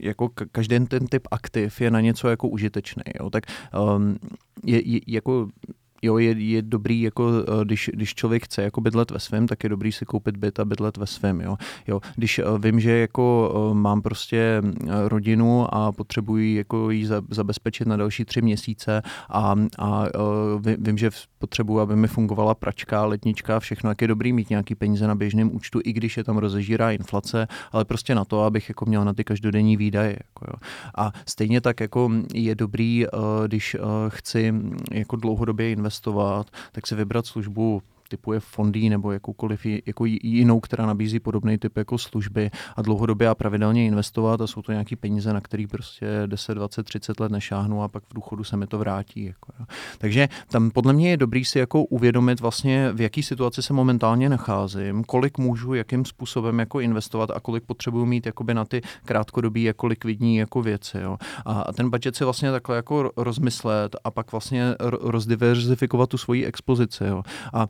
[0.00, 3.02] jako každý ten typ aktiv je na něco jako užitečný.
[3.20, 3.30] Jo.
[3.30, 3.44] Tak
[3.96, 4.16] um,
[4.64, 5.48] je, je, jako
[6.02, 9.64] jo, je, je dobrý, jako, eh, když, když člověk chce jako bydlet ve svém, tak
[9.64, 11.40] je dobrý si koupit byt a bydlet ve svém.
[11.40, 11.56] Jo.
[11.86, 14.62] Jo, když eh, vím, že jako eh, mám prostě
[15.04, 20.04] rodinu a potřebuji jako ji zabezpečit na další tři měsíce a, a
[20.78, 25.06] vím, že potřebuji, aby mi fungovala pračka, letnička, všechno, jak je dobrý mít nějaký peníze
[25.06, 28.86] na běžném účtu, i když je tam rozežírá inflace, ale prostě na to, abych jako
[28.86, 30.10] měl na ty každodenní výdaje.
[30.10, 30.54] Jako jo.
[30.96, 33.06] A stejně tak jako je dobrý,
[33.46, 33.76] když
[34.08, 34.54] chci
[34.92, 40.60] jako dlouhodobě investovat investovat, tak si vybrat službu typu je Fondy nebo jakoukoliv jako jinou,
[40.60, 44.96] která nabízí podobný typ jako služby a dlouhodobě a pravidelně investovat a jsou to nějaký
[44.96, 48.66] peníze, na který prostě 10, 20, 30 let nešáhnu a pak v důchodu se mi
[48.66, 49.24] to vrátí.
[49.24, 49.66] Jako, jo.
[49.98, 54.28] Takže tam podle mě je dobrý si jako uvědomit vlastně, v jaký situaci se momentálně
[54.28, 59.62] nacházím, kolik můžu, jakým způsobem jako investovat a kolik potřebuju mít jakoby na ty krátkodobí
[59.62, 60.98] jako likvidní jako věci.
[61.00, 61.16] Jo.
[61.44, 67.04] A ten budget si vlastně takhle jako rozmyslet a pak vlastně rozdiverzifikovat tu svoji expozici.
[67.04, 67.22] Jo.
[67.52, 67.66] A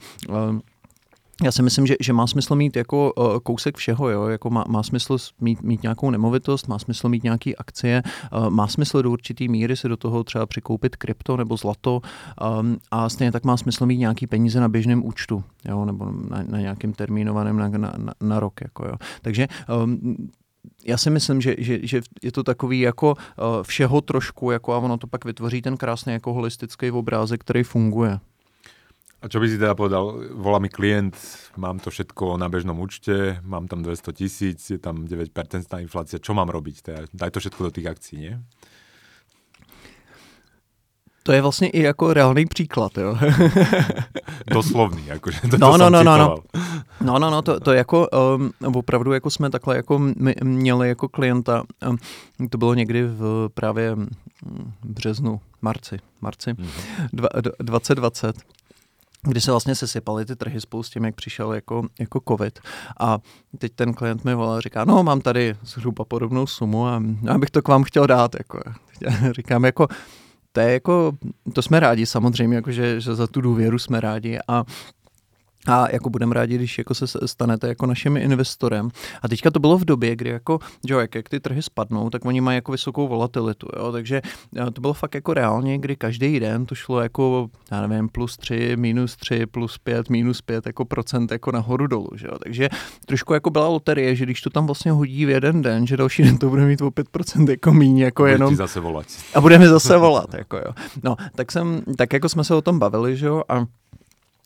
[1.45, 4.27] já si myslím, že, že má smysl mít jako uh, kousek všeho, jo?
[4.27, 8.67] Jako má, má smysl mít, mít nějakou nemovitost, má smysl mít nějaké akcie, uh, má
[8.67, 12.01] smysl do určitý míry si do toho třeba přikoupit krypto nebo zlato
[12.61, 15.85] um, a stejně tak má smysl mít nějaký peníze na běžném účtu, jo?
[15.85, 18.61] nebo na, na nějakým termínovaném na, na, na, na rok.
[18.61, 18.95] Jako, jo?
[19.23, 19.49] Takže
[19.83, 20.17] um,
[20.85, 24.79] já si myslím, že, že, že je to takový jako uh, všeho trošku, jako a
[24.79, 28.19] ono to pak vytvoří ten krásný jako holistický obrázek, který funguje.
[29.19, 31.19] A čo by si teda povedal, volá mi klient,
[31.59, 35.35] mám to všetko na bežnom účte, mám tam 200 tisíc, je tam 9%
[35.83, 36.77] inflácia, čo mám robiť?
[36.87, 38.39] Teda daj to všetko do tých akcí, nie?
[41.29, 43.19] To je vlastně i jako reálný příklad, jo.
[44.51, 46.37] Doslovný, jakože to, no, to no, no, no, no.
[47.01, 51.09] No, no, no, to, to jako um, opravdu jako jsme takhle jako my, měli jako
[51.09, 51.99] klienta, um,
[52.51, 53.97] to bylo někdy v právě
[54.85, 57.09] březnu, marci, marci mm-hmm.
[57.13, 57.29] dva,
[57.61, 58.37] 2020
[59.23, 62.59] kdy se vlastně sesypaly ty trhy spolu s tím, jak přišel jako, jako covid.
[63.01, 63.19] A
[63.59, 67.39] teď ten klient mi volá a říká, no mám tady zhruba podobnou sumu a já
[67.39, 68.35] bych to k vám chtěl dát.
[68.39, 68.61] Jako.
[69.33, 69.89] Říkám, jako
[70.53, 71.13] to je jako,
[71.53, 74.65] to jsme rádi samozřejmě, jako že, že za tu důvěru jsme rádi a
[75.66, 78.90] a jako budeme rádi, když jako se stanete jako naším investorem.
[79.23, 82.25] A teďka to bylo v době, kdy jako, že jak, jak ty trhy spadnou, tak
[82.25, 83.92] oni mají jako vysokou volatilitu, jo?
[83.92, 84.23] takže
[84.57, 88.37] eh, to bylo fakt jako reálně, kdy každý den to šlo jako, já nevím, plus
[88.37, 92.38] 3, minus 3, plus 5, minus 5 jako procent jako nahoru dolů, že jo?
[92.42, 92.68] takže
[93.07, 96.23] trošku jako byla loterie, že když to tam vlastně hodí v jeden den, že další
[96.23, 98.57] den to bude mít o 5% jako míň, jako bude jenom.
[98.57, 99.07] zase volat.
[99.35, 100.73] A budeme zase volat, jako jo.
[101.03, 103.64] No, tak jsem, tak jako jsme se o tom bavili, že jo, a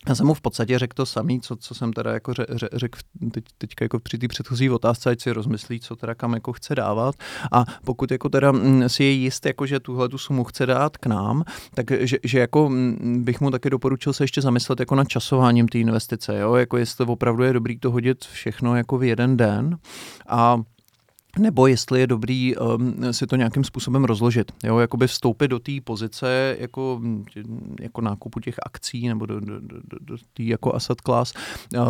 [0.09, 2.69] Já jsem mu v podstatě řekl to samé, co, co jsem teda jako ře, ře,
[2.73, 2.99] řekl
[3.33, 6.75] teď, teďka jako při té předchozí otázce, ať si rozmyslí, co teda kam jako chce
[6.75, 7.15] dávat.
[7.53, 10.97] A pokud jako teda mm, si je jist, jako že tuhle tu sumu chce dát
[10.97, 14.95] k nám, tak že, že jako mm, bych mu taky doporučil se ještě zamyslet jako
[14.95, 16.55] nad časováním té investice, jo?
[16.55, 19.79] jako jestli opravdu je dobrý to hodit všechno jako v jeden den
[20.29, 20.63] a
[21.39, 24.53] nebo jestli je dobrý um, si to nějakým způsobem rozložit.
[24.65, 27.01] Jo, jakoby vstoupit do té pozice jako,
[27.81, 31.33] jako nákupu těch akcí nebo do, do, do, do té jako asset class
[31.77, 31.83] uh,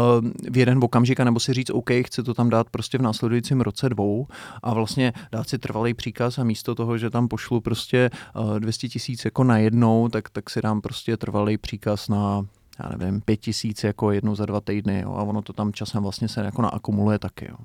[0.51, 3.89] v jeden okamžik, nebo si říct, OK, chci to tam dát prostě v následujícím roce
[3.89, 4.27] dvou
[4.63, 8.89] a vlastně dát si trvalý příkaz a místo toho, že tam pošlu prostě uh, 200
[8.89, 12.47] tisíc jako najednou, tak, tak si dám prostě trvalý příkaz na
[12.83, 16.03] já nevím, pět tisíc jako jednou za dva týdny jo, a ono to tam časem
[16.03, 17.47] vlastně se jako naakumuluje taky.
[17.51, 17.57] Jo.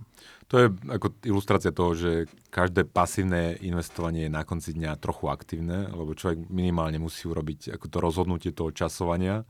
[0.47, 5.91] To je ako ilustrácia toho, že každé pasívne investovanie je na konci dňa trochu aktívne,
[5.91, 9.43] lebo človek minimálne musí urobiť ako to rozhodnutie toho časovania.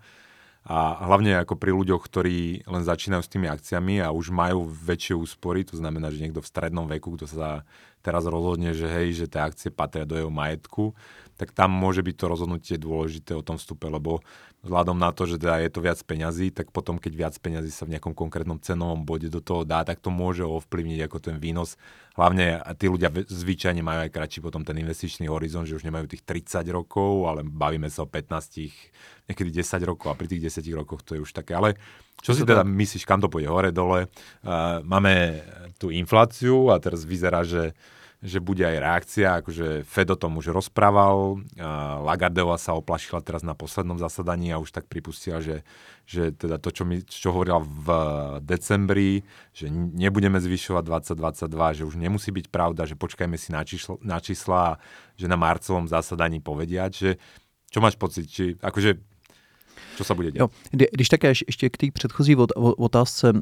[0.67, 5.15] A hlavne ako pri ľuďoch, ktorí len začínajú s tými akciami a už majú väčšie
[5.15, 7.61] úspory, to znamená, že niekto v strednom veku, kto sa
[8.03, 10.91] teraz rozhodne, že hej, že tie akcie patria do jeho majetku,
[11.37, 14.19] tak tam môže byť to rozhodnutie dôležité o tom vstupe, lebo
[14.65, 17.85] vzhľadom na to, že teda je to viac peňazí, tak potom, keď viac peňazí sa
[17.85, 21.77] v nejakom konkrétnom cenovom bode do toho dá, tak to môže ovplyvniť ako ten výnos.
[22.17, 26.25] Hlavne tí ľudia zvyčajne majú aj kratší potom ten investičný horizont, že už nemajú tých
[26.25, 31.05] 30 rokov, ale bavíme sa o 15, niekedy 10 rokov a pri tých 10 rokoch
[31.05, 31.53] to je už také.
[31.53, 31.77] Ale
[32.25, 34.09] čo si teda myslíš, kam to pôjde hore, dole?
[34.41, 35.45] Uh, máme
[35.77, 37.77] tú infláciu a teraz vyzerá, že
[38.17, 41.37] že bude aj reakcia, akože Fed o tom už rozprával,
[42.01, 45.61] Lagardeva sa oplašila teraz na poslednom zasadaní a už tak pripustila, že,
[46.09, 47.87] že teda to, čo, mi, čo hovorila v
[48.41, 49.21] decembri,
[49.53, 54.17] že nebudeme zvyšovať 2022, že už nemusí byť pravda, že počkajme si na, číslo, na
[54.17, 54.81] čísla,
[55.13, 57.21] že na marcovom zasadaní povedia, že
[57.69, 59.16] čo máš pocit, či akože
[59.97, 60.51] co se bude dělat?
[60.71, 62.35] Jo, když také ještě k té předchozí
[62.77, 63.41] otázce, um,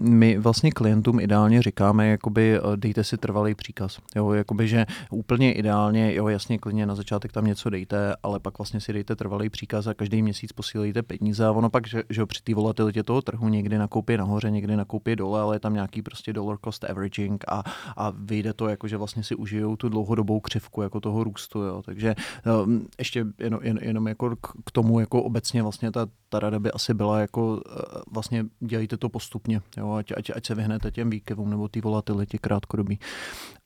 [0.00, 3.98] my vlastně klientům ideálně říkáme, jakoby uh, dejte si trvalý příkaz.
[4.16, 8.58] Jo, jakoby, že úplně ideálně, jo, jasně, klidně na začátek tam něco dejte, ale pak
[8.58, 12.26] vlastně si dejte trvalý příkaz a každý měsíc posílejte peníze a ono pak, že, že
[12.26, 16.02] při té volatilitě toho trhu někdy nakoupí nahoře, někdy nakoupí dole, ale je tam nějaký
[16.02, 17.62] prostě dollar cost averaging a,
[17.96, 21.62] a vyjde to, jako že vlastně si užijou tu dlouhodobou křivku jako toho růstu.
[21.62, 21.82] Jo.
[21.84, 22.14] Takže
[22.64, 26.70] um, ještě jenom, jen, jenom jako k tomu jako obecně vlastně ta, ta rada by
[26.70, 31.10] asi byla jako eh, vlastně dělejte to postupně, jo, ať, ať, ať se vyhnete těm
[31.10, 32.98] výkyvům nebo té volatilitě krátkodobí.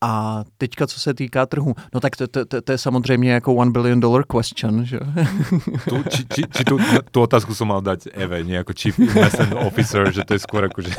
[0.01, 3.55] A teďka, co se týká trhu, no tak to, to, to, to je samozřejmě jako
[3.55, 4.99] one billion dollar question, že?
[5.89, 6.79] Tu, či, či, či tu,
[7.11, 10.83] tu otázku jsem mal dať Eve, jako chief investment officer, že to je skoro jako,
[10.83, 10.91] že...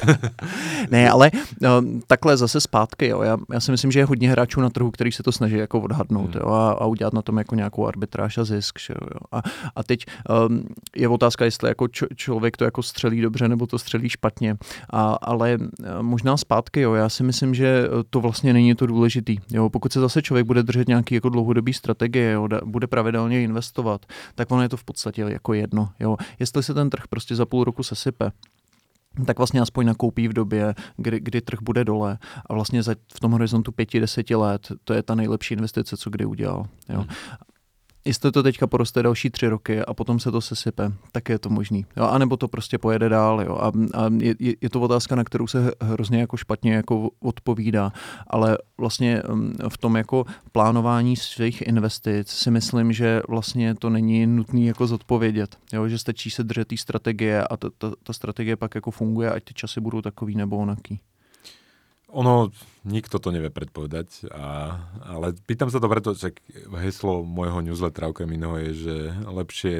[0.91, 3.21] ne, ale no, takhle zase zpátky, jo.
[3.21, 5.81] Já, já si myslím, že je hodně hráčů na trhu, který se to snaží jako
[5.81, 6.41] odhadnout, hmm.
[6.43, 9.19] jo, a, a udělat na tom jako nějakou arbitráž a zisk, že jo.
[9.31, 9.41] A,
[9.75, 10.05] a teď
[10.49, 10.63] um,
[10.95, 14.55] je otázka, jestli jako č- člověk to jako střelí dobře nebo to střelí špatně.
[14.89, 15.60] A, ale e,
[16.01, 19.38] možná zpátky, jo, já si myslím, že to vlastně není to důležitý.
[19.51, 19.69] Jo.
[19.69, 24.05] Pokud se zase člověk bude držet nějaký jako dlouhodobý strategie, jo, bude pravidelně investovat,
[24.36, 25.89] tak ono je to v podstatě jako jedno.
[25.99, 26.17] Jo.
[26.39, 28.32] Jestli se ten trh prostě za půl roku sesype,
[29.25, 33.19] tak vlastně aspoň nakoupí v době, kdy, kdy trh bude dole a vlastně za, v
[33.19, 36.65] tom horizontu pěti, deseti let to je ta nejlepší investice, co kdy udělal.
[36.89, 37.05] Jo.
[38.05, 41.49] Jestli to teďka poroste další tři roky a potom se to sesype, tak je to
[41.49, 41.85] možný.
[41.97, 42.03] Jo?
[42.03, 43.41] A nebo to prostě pojede dál.
[43.41, 43.55] Jo?
[43.55, 47.91] A, a je, je, to otázka, na kterou se hrozně jako špatně jako odpovídá.
[48.27, 54.27] Ale vlastně um, v tom jako plánování svých investic si myslím, že vlastně to není
[54.27, 55.57] nutné jako zodpovědět.
[55.73, 55.88] Jo?
[55.88, 59.43] Že stačí se držet té strategie a ta, ta, ta strategie pak jako funguje, ať
[59.43, 60.99] ty časy budou takový nebo onaký.
[62.10, 62.50] Ono,
[62.89, 66.34] nikto to nevie predpovedať, a, ale pýtam sa to preto, že
[66.82, 68.95] heslo môjho newslettera okrem iného je, že
[69.30, 69.76] lepšie,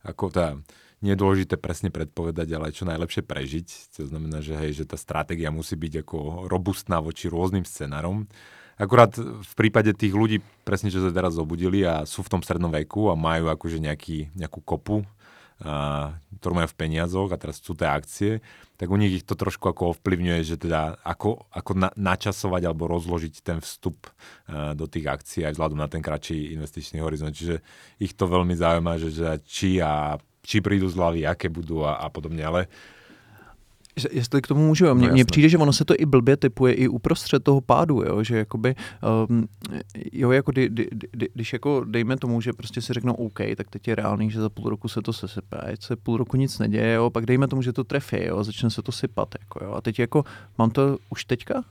[0.00, 0.56] ako tá,
[1.04, 3.68] nie je dôležité presne predpovedať, ale čo najlepšie prežiť.
[4.00, 8.24] To znamená, že, hej, že tá stratégia musí byť ako robustná voči rôznym scenárom.
[8.80, 12.72] Akurát v prípade tých ľudí, presne čo sa teraz zobudili a sú v tom strednom
[12.72, 15.04] veku a majú akože nejaký, nejakú kopu,
[15.64, 18.32] ktorú majú v peniazoch a teraz sú tie akcie,
[18.76, 22.84] tak u nich ich to trošku ako ovplyvňuje, že teda ako, ako na, načasovať alebo
[22.90, 27.32] rozložiť ten vstup uh, do tých akcií aj vzhľadom na ten kratší investičný horizont.
[27.32, 27.64] Čiže
[27.96, 31.96] ich to veľmi zaujíma, že, že či a či prídu z hlavy, aké budú a,
[32.04, 32.60] a podobne, ale
[34.10, 36.74] Jestli k tomu můžu, mně, no, mně přijde, že ono se to i blbě typuje
[36.74, 38.22] i uprostřed toho pádu, jo?
[38.22, 38.74] že jakoby,
[39.28, 39.48] um,
[40.12, 43.70] jo, jako kdy, kdy, kdy, když jako dejme tomu, že prostě si řeknou OK, tak
[43.70, 46.58] teď je reálný, že za půl roku se to sesype, ať se půl roku nic
[46.58, 47.10] neděje, jo?
[47.10, 48.44] pak dejme tomu, že to trefí, jo?
[48.44, 49.72] začne se to sypat, jako, jo?
[49.72, 50.24] a teď jako,
[50.58, 51.64] mám to už teďka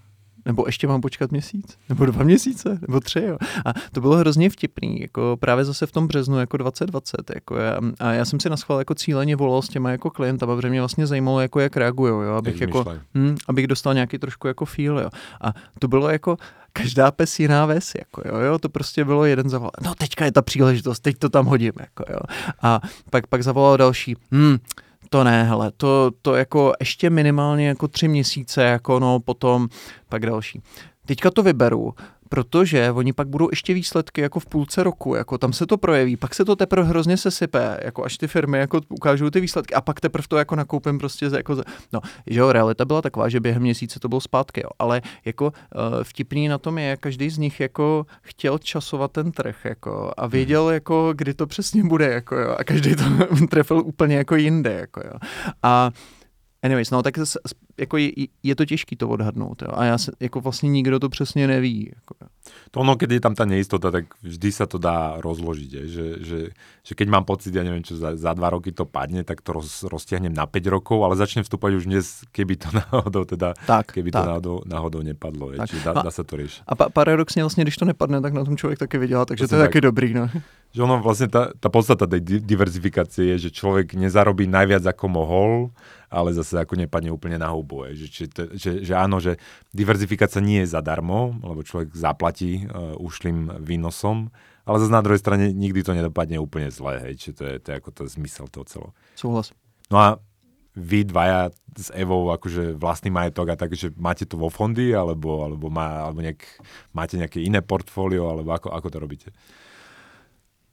[0.46, 3.38] nebo ještě mám počkat měsíc, nebo dva měsíce, nebo tři, jo.
[3.66, 7.78] A to bylo hrozně vtipný, jako právě zase v tom březnu, jako 2020, jako já,
[8.00, 10.82] a já jsem si na schvál jako cíleně volal s těma jako klientama, protože mě
[10.82, 15.00] vlastně zajímalo, jako jak reagují, jo, abych jako, hm, abych dostal nějaký trošku jako feel,
[15.00, 15.10] jo.
[15.42, 16.38] A to bylo jako,
[16.74, 20.32] každá pes jiná ves, jako jo, jo, to prostě bylo jeden zavolal, no teďka je
[20.32, 22.20] ta příležitost, teď to tam hodím, jako jo.
[22.62, 24.58] A pak, pak zavolal další, hm,
[25.14, 29.68] to ne, hele, to, to jako ještě minimálně jako tři měsíce, jako no potom,
[30.10, 30.62] pak další.
[31.06, 31.94] Teďka to vyberu,
[32.34, 36.18] protože oni pak budou ještě výsledky jako v půlce roku, jako tam se to projeví,
[36.18, 39.82] pak se to teprve hrozně sesype, jako až ty firmy jako ukážou ty výsledky a
[39.82, 41.56] pak teprve to jako nakoupím prostě jako,
[41.94, 45.46] no, že jo, realita byla taková, že během měsíce to bylo zpátky, jo, ale jako
[45.46, 45.52] uh,
[46.04, 50.64] vtipný na tom je, každý z nich jako chtěl časovat ten trh, jako a věděl
[50.64, 50.74] hmm.
[50.74, 53.04] jako, kdy to přesně bude, jako jo, a každý to
[53.50, 55.14] trefil úplně jako jinde, jako jo.
[55.64, 55.92] A
[56.64, 57.18] Anyways, no tak
[57.78, 58.12] jako je,
[58.44, 59.62] je to těžké to odhadnout.
[59.62, 59.68] Jo?
[59.74, 61.92] A já se, jako vlastně nikdo to přesně neví.
[61.96, 62.16] Jako.
[62.72, 65.74] To ono, keď je tam ta neistota, tak vždy se to dá rozložiť.
[65.74, 65.84] Je?
[65.88, 66.40] Že, že,
[66.84, 69.56] že keď mám pocit, ja neviem, čo za, za dva roky to padne, tak to
[69.56, 72.06] roz, roztiahnem na 5 rokov, ale začnem vstúpať už dnes,
[72.36, 74.22] keby to náhodou teda, tak, keby tak.
[74.22, 75.56] to náhodou, náhodou nepadlo.
[75.56, 75.58] Je?
[75.68, 76.64] Čiže dá, dá se to riešiť.
[76.68, 79.48] A pa, paradoxně vlastně, když to nepadne, tak na tom člověk taky vydělá, takže to,
[79.48, 80.14] to je tak, taky dobrý.
[80.14, 80.30] No.
[80.74, 85.70] Že ono vlastně ta, ta podstata tej diverzifikácie je, že člověk nezarobí najviac, ako mohol,
[86.10, 87.88] ale zase ako nepadne úplne na hubu.
[87.88, 88.04] Je.
[88.04, 89.40] Že, či to, že, že áno, že
[89.72, 94.28] diverzifikácia nie je zadarmo, lebo človek zaplatí uh, ušlým výnosom,
[94.68, 97.00] ale zase na druhej strane nikdy to nedopadne úplne zle.
[97.00, 97.24] Hej.
[97.24, 98.92] Čiže to je, to je ako to zmysel toho celého.
[99.16, 99.56] Súhlas.
[99.88, 100.08] No a
[100.74, 105.46] vy dvaja s Evou akože vlastný majetok a tak, že máte to vo fondy, alebo,
[105.46, 106.42] alebo, má, alebo nejak,
[106.94, 109.30] máte nejaké iné portfólio, alebo ako, ako to robíte?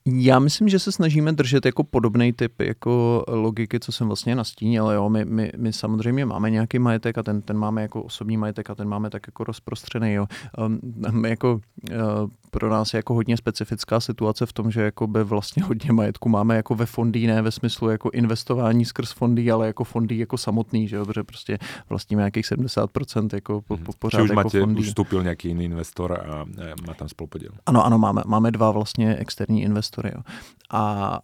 [0.05, 4.91] Já myslím, že se snažíme držet jako podobný typ jako logiky, co jsem vlastně nastínil.
[4.91, 5.09] Jo.
[5.09, 8.75] My, my, my, samozřejmě máme nějaký majetek a ten, ten máme jako osobní majetek a
[8.75, 10.13] ten máme tak jako rozprostřený.
[10.13, 10.27] Jo.
[10.57, 15.23] Um, jako, uh, pro nás je jako hodně specifická situace v tom, že jako by
[15.23, 19.67] vlastně hodně majetku máme jako ve fondy, ne ve smyslu jako investování skrz fondy, ale
[19.67, 21.57] jako fondy jako samotný, že jo, protože prostě
[21.89, 24.79] vlastníme nějakých 70% jako po, po, pořád Či už jako máte, fondy.
[24.79, 26.45] už vstoupil nějaký jiný investor a, a
[26.87, 27.51] má tam spolupodíl.
[27.65, 30.11] Ano, ano, máme, máme dva vlastně externí investory.
[30.15, 30.21] Jo.
[30.71, 31.19] A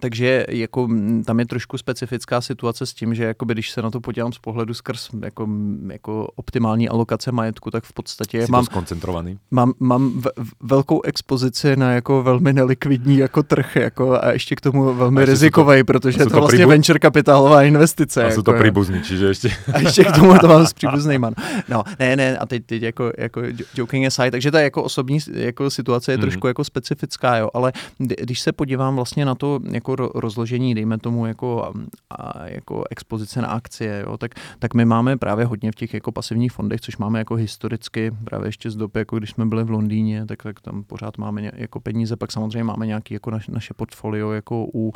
[0.00, 0.88] takže jako,
[1.24, 4.38] tam je trošku specifická situace s tím, že jakoby, když se na to podívám z
[4.38, 5.48] pohledu skrz jako,
[5.92, 9.38] jako optimální alokace majetku, tak v podstatě Jsi mám, skoncentrovaný.
[9.50, 10.28] mám, mám v,
[10.60, 15.84] velkou expozici na jako velmi nelikvidní jako trh jako, a ještě k tomu velmi rizikový,
[15.84, 16.70] protože je to, to vlastně príbu...
[16.70, 18.20] venture kapitálová investice.
[18.22, 19.48] A jako, jsou to příbuzní, čiže ještě.
[19.72, 21.30] A ještě k tomu to mám s příbuznýma.
[21.68, 23.42] No, ne, ne, a teď, teď jako, jako
[23.74, 26.20] joking aside, takže ta jako osobní jako situace je mm.
[26.20, 31.26] trošku jako specifická, jo, ale když se podívám vlastně na to jako rozložení, dejme tomu
[31.26, 31.72] jako,
[32.10, 36.12] a, jako expozice na akcie, jo, tak, tak my máme právě hodně v těch jako
[36.12, 39.70] pasivních fondech, což máme jako historicky, právě ještě z doby, jako když jsme byli v
[39.70, 43.48] Londýně, tak, tak tam pořád máme ně, jako peníze, pak samozřejmě máme nějaký jako naš,
[43.48, 44.92] naše portfolio jako u,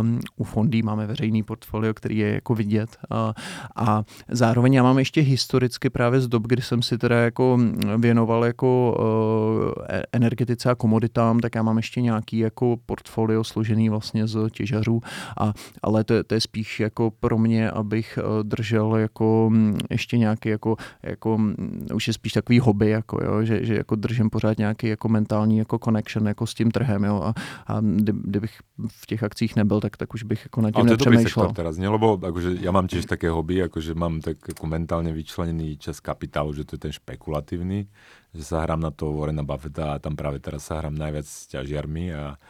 [0.00, 2.96] um, u fondí, máme veřejný portfolio, který je jako vidět.
[3.10, 3.34] A,
[3.76, 7.58] a zároveň já mám ještě historicky právě z dob, kdy jsem si teda jako
[7.98, 14.21] věnoval jako uh, energetice a komoditám, tak já mám ještě nějaký jako portfolio složený vlastně
[14.26, 15.00] z těžařů,
[15.40, 15.52] a,
[15.82, 20.48] ale to, to je spíš jako pro mě, abych eh, držel jako mm, ještě nějaký
[20.48, 24.58] jako, jako mm, už je spíš takový hobby, jako jo, že, že jako držím pořád
[24.58, 27.34] nějaký jako mentální jako connection jako s tím trhem, jo, a,
[27.66, 27.80] a
[28.12, 28.52] kdybych
[28.88, 31.44] v těch akcích nebyl, tak, tak už bych jako nad tím nepřemýšlel.
[31.44, 31.88] Ale to teraz, nie?
[31.88, 36.56] lebo akože ja mám tiež také hobby, akože mám tak ako mentálne vyčlenený čas kapitálu,
[36.56, 37.86] že to je ten špekulatívny,
[38.32, 41.50] že sa hrám na to Warrena Buffetta a tam práve teraz sa hrám najviac s
[41.52, 42.40] ťažiarmi a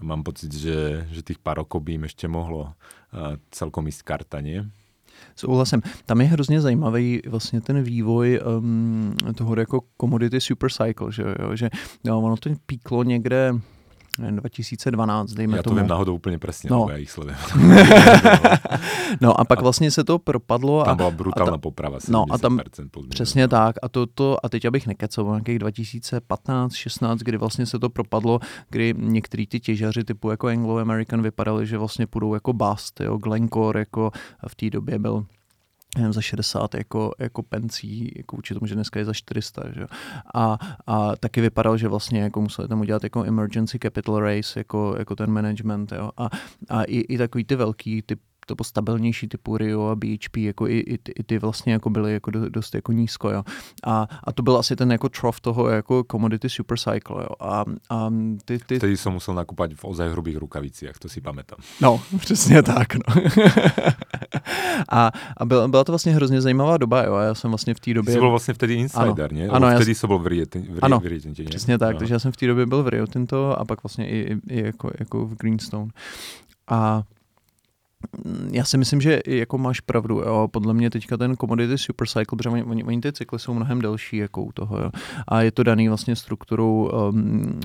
[0.00, 2.72] mám pocit, že, že tých pár rokov by jim ještě mohlo
[3.50, 4.64] celkom ísť karta, nie?
[5.36, 5.82] Souhlasím.
[6.06, 11.56] Tam je hrozně zajímavý vlastně ten vývoj um, toho jako commodity super cycle, že, jo,
[11.56, 11.70] že
[12.04, 13.52] jo, ono to píklo někde
[14.18, 15.80] 2012, dejme já to tomu.
[15.80, 16.86] vím náhodou úplně přesně, no.
[16.90, 17.38] já jich sledujem.
[19.20, 20.84] no a pak a vlastně se to propadlo.
[20.84, 22.60] Tam byla brutálna a poprava, No a tam
[23.08, 27.78] přesně tak a to, to, a teď abych nekecal, nějakých 2015, 16, kdy vlastně se
[27.78, 28.40] to propadlo,
[28.70, 33.80] kdy některý ty těžaři typu jako Anglo-American vypadali, že vlastně půjdou jako bust, jo, Glencore
[33.80, 34.10] jako
[34.48, 35.26] v té době byl
[35.96, 39.62] nevím, za 60 jako, jako pencí, jako vůči tomu, že dneska je za 400.
[39.72, 39.86] Že?
[40.34, 44.94] A, a taky vypadal, že vlastně jako museli tam udělat jako emergency capital raise, jako,
[44.98, 45.92] jako ten management.
[45.92, 46.10] Jo?
[46.16, 46.28] A,
[46.68, 50.78] a i, i takový ty velký typ to stabilnější typu Rio a BHP, jako i,
[50.78, 53.42] i, i ty vlastně jako byly jako dost jako nízko, jo.
[53.84, 57.34] A, a to byl asi ten jako trough toho jako commodity supercycle, jo.
[57.40, 58.10] A, a
[58.44, 58.78] ty, ty...
[58.78, 61.58] Vtedy som musel nakúpať v ozaj hrubých rukavicích, to si pamätám.
[61.80, 63.22] No, přesně tak, no.
[64.88, 67.14] a a byla, byla to vlastně hrozně zajímavá doba, jo.
[67.14, 68.14] A já jsem vlastně v té době...
[68.14, 69.38] Jsi byl vlastně vtedy insider, ano.
[69.40, 69.48] ne?
[69.48, 70.46] Ano, vtedy jsem byl v Rio,
[70.82, 71.98] ano, v Rio Tinto, přesně tak, Aha.
[71.98, 74.54] takže já jsem v té době byl v Rio Tinto a pak vlastně i, i,
[74.54, 75.90] i jako, jako v Greenstone.
[76.68, 77.02] A
[78.52, 80.48] já si myslím, že jako máš pravdu, jo.
[80.50, 84.42] podle mě teďka ten commodity supercycle, protože oni, oni ty cykly jsou mnohem delší jako
[84.42, 84.90] u toho, jo.
[85.28, 87.60] a je to daný vlastně strukturou um,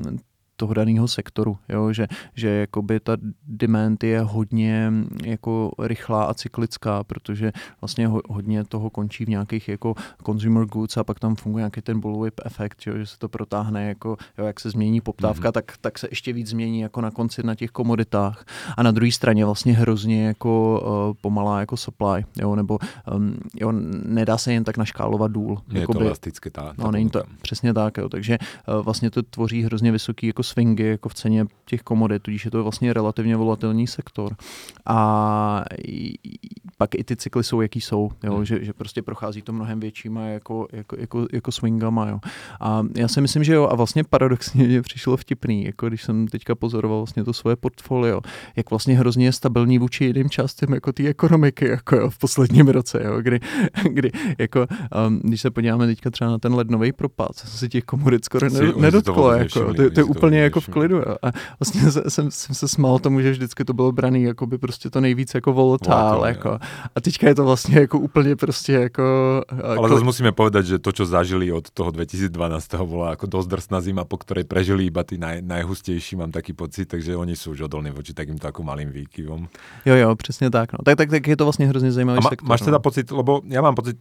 [0.56, 1.94] toho daného sektoru, jo?
[1.94, 4.94] Že, že jakoby ta demand je hodně
[5.24, 7.52] jako rychlá a cyklická, protože
[7.82, 9.96] vlastně ho, hodně toho končí v nějakých jako
[10.26, 12.98] consumer goods a pak tam funguje nějaký ten bullwhip efekt, jo?
[12.98, 15.52] že se to protáhne, jako, jo, jak se změní poptávka, mm-hmm.
[15.52, 18.46] tak, tak se ještě víc změní jako na konci na těch komoditách.
[18.78, 22.56] A na druhé straně vlastně hrozně jako uh, pomalá jako supply, jo?
[22.56, 22.80] nebo
[23.16, 23.72] um, jo,
[24.06, 25.58] nedá se jen tak naškálovat důl.
[25.72, 28.10] Je jakoby, to elastické, ta, ta no, není to, přesně tak, jo.
[28.10, 28.38] takže
[28.68, 32.52] uh, vlastně to tvoří hrozně vysoký jako swingy jako v ceně těch komodit, tudíž je
[32.52, 34.36] to vlastně relativně volatilní sektor.
[34.86, 35.66] A
[36.78, 38.36] pak i ty cykly jsou, jaký jsou, jo?
[38.36, 38.46] Hmm.
[38.46, 42.10] Že, že prostě prochází to mnohem většíma jako, jako, jako, jako swingama.
[42.10, 42.20] Jo?
[42.62, 46.28] A já si myslím, že jo, a vlastně paradoxně mě přišlo vtipný, jako když jsem
[46.28, 48.22] teďka pozoroval vlastně to svoje portfolio,
[48.56, 52.68] jak vlastně hrozně je stabilní vůči jiným částem jako té ekonomiky, jako jo, v posledním
[52.68, 53.22] roce, jo?
[53.22, 53.40] Kdy,
[53.90, 54.68] kdy jako,
[55.08, 58.48] um, když se podíváme teďka třeba na ten lednový propad, se těch komodit skoro
[58.78, 60.98] nedotklo, jako, to, to je úplně jako v klidu.
[60.98, 61.16] Jo.
[61.22, 64.90] A vlastně jsem, jsem se smál tomu, že vždycky to bylo braný jako by prostě
[64.90, 66.28] to nejvíc jako volatile.
[66.28, 66.60] Jako.
[66.96, 69.04] A teďka je to vlastně jako úplně prostě jako...
[69.64, 69.90] Ale jako...
[69.90, 74.06] zase musíme povedať, že to, čo zažili od toho 2012 bola jako dost drsná zima,
[74.06, 77.92] po ktorej prežili iba tí naj, najhustejší, mám taký pocit, takže oni jsou už odolní
[77.92, 79.48] voči takýmto jako malým výkyvom.
[79.86, 80.74] Jo, jo, přesně tak.
[80.74, 80.80] No.
[80.86, 82.50] Tak, tak, tak je to vlastně hrozně zajímavý A ma, sektor.
[82.50, 82.80] Máš teda no.
[82.80, 83.98] pocit, lebo ja mám pocit,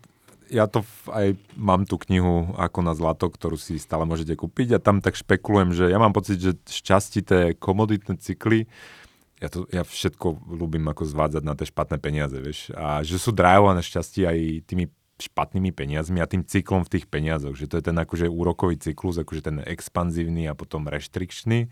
[0.52, 4.82] ja to aj mám tú knihu ako na zlato, ktorú si stále môžete kúpiť a
[4.84, 8.68] tam tak špekulujem, že ja mám pocit, že šťastí tie komoditné cykly,
[9.40, 13.34] ja, to, ja všetko ľúbim ako zvádzať na tie špatné peniaze, vieš, a že sú
[13.34, 14.38] drajované šťastie aj
[14.70, 14.86] tými
[15.18, 19.18] špatnými peniazmi a tým cyklom v tých peniazoch, že to je ten akože úrokový cyklus,
[19.18, 21.70] akože ten expanzívny a potom reštrikčný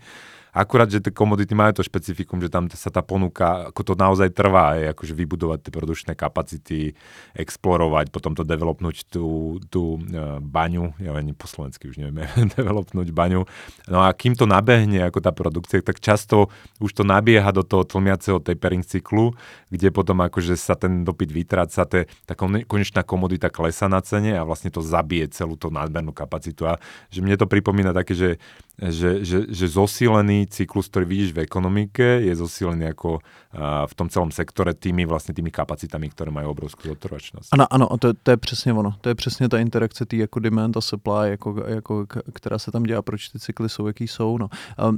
[0.51, 4.35] Akurát, že tie komodity majú to špecifikum, že tam sa tá ponuka, ako to naozaj
[4.35, 6.91] trvá, je akože vybudovať tie produčné kapacity,
[7.31, 12.27] explorovať, potom to developnúť tú, tú uh, baňu, ja ani po slovensky už nevieme,
[12.59, 13.47] developnúť baňu.
[13.87, 16.51] No a kým to nabehne ako tá produkcia, tak často
[16.83, 19.31] už to nabieha do toho tlmiaceho tapering cyklu,
[19.71, 22.33] kde potom akože sa ten dopyt vytráca, tá
[22.67, 26.67] konečná komodita klesa na cene a vlastne to zabije celú tú nadmernú kapacitu.
[26.67, 26.75] A
[27.07, 28.29] že mne to pripomína také, že,
[28.89, 33.21] že, že, že zosílený cyklus, ktorý vidíš v ekonomike, je zosílený ako
[33.85, 37.49] v tom celom sektore tými vlastně tými kapacitami, které mají obrovskou zotrvačnost.
[37.51, 38.95] Ano, ano, to, to je přesně ono.
[39.01, 42.83] To je přesně ta interakce tý jako demand a supply, jako, jako, která se tam
[42.83, 44.37] dělá, proč ty cykly jsou, jaký jsou.
[44.37, 44.49] No.
[44.89, 44.97] Um,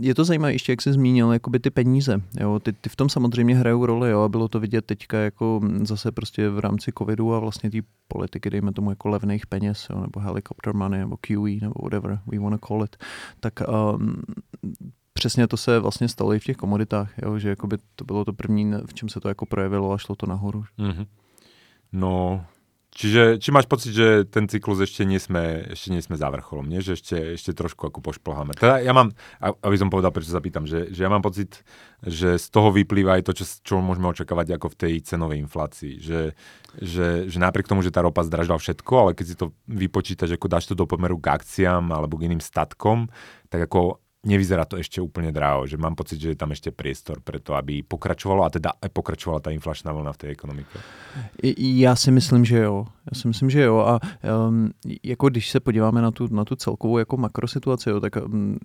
[0.00, 2.20] je to zajímavé ještě, jak jsi zmínil, jakoby ty peníze.
[2.40, 2.58] Jo?
[2.58, 4.20] Ty, ty v tom samozřejmě hrajou roli, jo?
[4.20, 7.78] a bylo to vidět teďka jako zase prostě v rámci covidu a vlastně té
[8.08, 10.00] politiky, dejme tomu jako levných peněz, jo?
[10.00, 12.96] nebo helicopter money, nebo QE, nebo whatever we want to call it,
[13.40, 14.22] tak um,
[15.12, 17.38] přesně to se vlastně stalo i v těch komoditách, jo?
[17.38, 20.26] že jakoby to bylo to první, v čem se to jako projevilo a šlo to
[20.26, 20.64] nahoru.
[20.78, 21.06] Mm-hmm.
[21.92, 22.46] No,
[22.96, 26.64] Čiže či máš pocit, že ten cyklus ešte nie sme, ešte nie sme za vrcholom,
[26.64, 26.80] nie?
[26.80, 28.56] že ešte, ešte trošku ako pošplháme.
[28.56, 31.60] Teda ja mám, aby som povedal, prečo sa že, že ja mám pocit,
[32.00, 36.00] že z toho vyplýva aj to, čo, čo môžeme očakávať ako v tej cenovej inflácii.
[36.00, 36.20] Že,
[36.80, 40.48] že, že napriek tomu, že tá ropa zdražila všetko, ale keď si to vypočítaš, ako
[40.48, 43.12] dáš to do pomeru k akciám alebo k iným statkom,
[43.52, 47.22] tak ako nevyzerá to ešte úplne draho, že mám pocit, že je tam ešte priestor
[47.22, 50.78] pre to, aby pokračovalo a teda aj pokračovala ta inflačná vlna v té ekonomice.
[51.58, 52.86] Já si myslím, že jo.
[53.12, 53.78] Já si myslím, že jo.
[53.78, 54.00] A
[54.48, 54.70] um,
[55.02, 58.58] jako když se podíváme na tu, na tu celkovou jako makrosituaci, jo, tak um,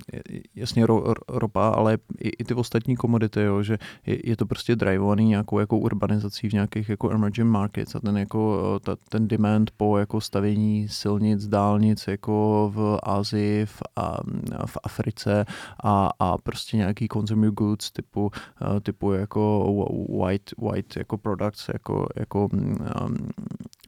[0.55, 4.76] jasně ro, ropa, ale i, i ty ostatní komodity, jo, že je, je, to prostě
[4.76, 9.72] drivovaný nějakou jako urbanizací v nějakých jako emerging markets a ten jako ta, ten demand
[9.78, 14.18] po jako stavění silnic, dálnic jako v Asii, v, a,
[14.66, 15.45] v Africe
[15.84, 18.32] a, a prostě nějaký consumer goods typu,
[18.62, 19.74] uh, typu jako
[20.24, 23.30] white, white jako products, jako, jako um,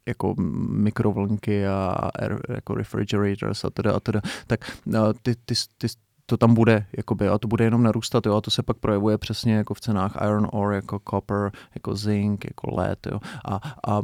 [0.06, 0.36] jako
[0.70, 4.22] mikrovlnky a air, jako refrigerators a teda, a teda.
[4.48, 5.88] Tak uh, ty, ty, ty,
[6.26, 9.18] to tam bude, jakoby, a to bude jenom narůstat, jo, a to se pak projevuje
[9.18, 13.98] přesně jako v cenách iron ore, jako copper, jako zinc, jako lead, jo, a, a,
[13.98, 14.02] a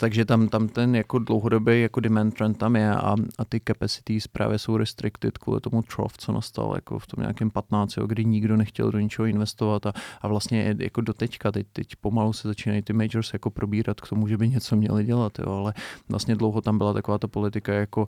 [0.00, 4.26] takže tam, tam ten jako dlouhodobý jako demand trend tam je a, a ty capacities
[4.26, 8.24] právě jsou restricted kvůli tomu trough, co nastal jako v tom nějakém 15, jo, kdy
[8.24, 12.48] nikdo nechtěl do ničeho investovat a, a vlastně jako do teďka, teď, teď pomalu se
[12.48, 15.74] začínají ty majors jako probírat k tomu, že by něco měli dělat, jo, ale
[16.08, 18.06] vlastně dlouho tam byla taková ta politika jako,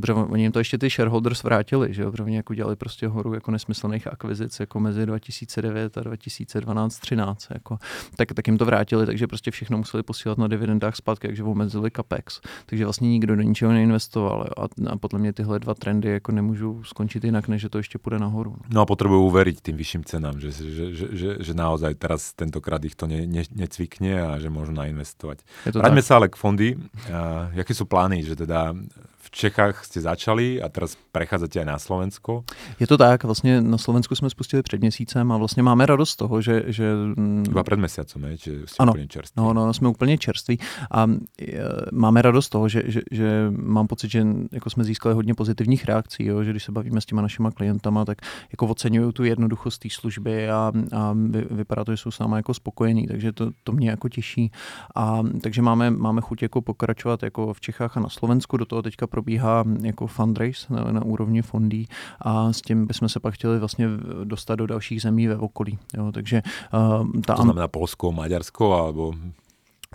[0.00, 2.10] protože oni jim to ještě ty shareholders vrátili, že jo,
[2.42, 7.46] protože oni jako dělali prostě horu jako nesmyslných akvizic jako mezi 2009 a 2012 13
[7.50, 7.78] jako,
[8.16, 11.90] tak, tak jim to vrátili, takže prostě všechno museli posílat na dividendách zpátky, takže omezili
[11.90, 12.40] capex.
[12.66, 16.84] Takže vlastně nikdo do ničeho neinvestoval a, a podle mě tyhle dva trendy jako nemůžou
[16.84, 18.56] skončit jinak, než že to ještě půjde nahoru.
[18.70, 22.84] No a potřebují uvěřit tím vyšším cenám, že, že, že, že, že naozaj teraz tentokrát
[22.84, 25.46] ich to ne, ne, necvikne a že môžu nainvestovať.
[25.70, 26.68] Vraťme sa ale k fondy.
[27.06, 28.74] A, jaké sú plány, že teda
[29.22, 32.42] v Čechách jste začali a teraz precházíte aj na Slovensko.
[32.80, 36.16] Je to tak, vlastně na Slovensku jsme spustili před měsícem a vlastně máme radost z
[36.16, 36.62] toho, že...
[36.66, 39.42] že mm, Iba před měsícem, že jste ano, úplně čerství.
[39.42, 40.58] No, no, jsme úplně čerství
[40.90, 41.62] a e,
[41.92, 45.84] máme radost z toho, že, že, že mám pocit, že jako jsme získali hodně pozitivních
[45.84, 48.18] reakcí, jo, že když se bavíme s těma našima klientama, tak
[48.52, 52.36] jako oceňují tu jednoduchost té služby a, a vy, vypadá to, že jsou s námi
[52.36, 54.50] jako spokojení, takže to, to mě jako těší.
[54.94, 58.82] A takže máme, máme chuť jako pokračovat jako v Čechách a na Slovensku, do toho
[58.82, 61.88] teďka probíhá jako fundraise na, na úrovni fondí
[62.20, 63.88] a s tím bychom se pak chtěli vlastně
[64.24, 65.78] dostat do dalších zemí ve okolí.
[65.96, 66.42] Jo, takže,
[66.72, 69.14] uh, ta, to znamená Polsko, Maďarsko, alebo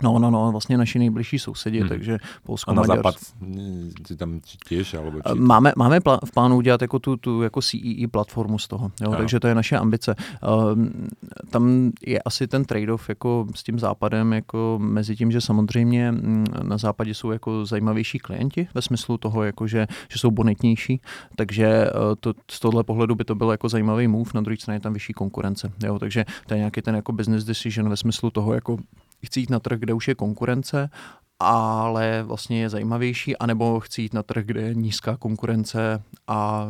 [0.02, 1.88] No, no, no, vlastně naši nejbližší sousedi, hmm.
[1.88, 3.02] takže Polsko, A na Maďarsko.
[3.02, 3.14] západ
[4.06, 5.38] si tam těž, alebo či...
[5.38, 8.90] Máme, máme pl- v plánu udělat jako tu, tu jako CEE e platformu z toho,
[9.00, 10.14] jo, takže to je naše ambice.
[10.72, 11.08] Um,
[11.50, 16.44] tam je asi ten trade-off jako s tím západem, jako mezi tím, že samozřejmě mm,
[16.62, 21.00] na západě jsou jako zajímavější klienti ve smyslu toho, jako že, že jsou bonitnější,
[21.36, 21.90] takže eh,
[22.20, 24.92] to, z tohle pohledu by to byl jako zajímavý move, na druhé straně je tam
[24.92, 28.78] vyšší konkurence, jo, takže to je nějaký ten jako business decision ve smyslu toho, jako
[29.24, 30.90] chci jít na trh, kde už je konkurence,
[31.40, 36.68] ale vlastně je zajímavější, anebo chci jít na trh, kde je nízká konkurence a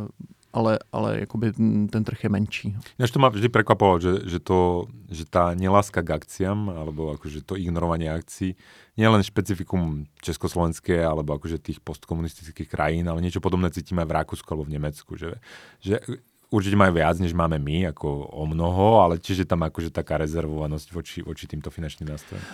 [0.53, 1.53] ale, ale jakoby
[1.89, 2.75] ten trh je menší.
[2.99, 7.45] Než to ma vždy prekvapovalo, že, že, to, že tá neláska k akciám, alebo akože
[7.45, 8.57] to ignorovanie akcií,
[8.97, 14.49] nie len špecifikum československé, alebo akože tých postkomunistických krajín, ale niečo podobné cítime v Rakúsku
[14.49, 15.15] alebo v Nemecku.
[15.15, 15.37] Že,
[15.85, 16.01] že
[16.49, 20.87] určite majú viac, než máme my, ako o mnoho, ale čiže tam akože taká rezervovanosť
[20.93, 22.45] voči, voči týmto finančním nástrojům.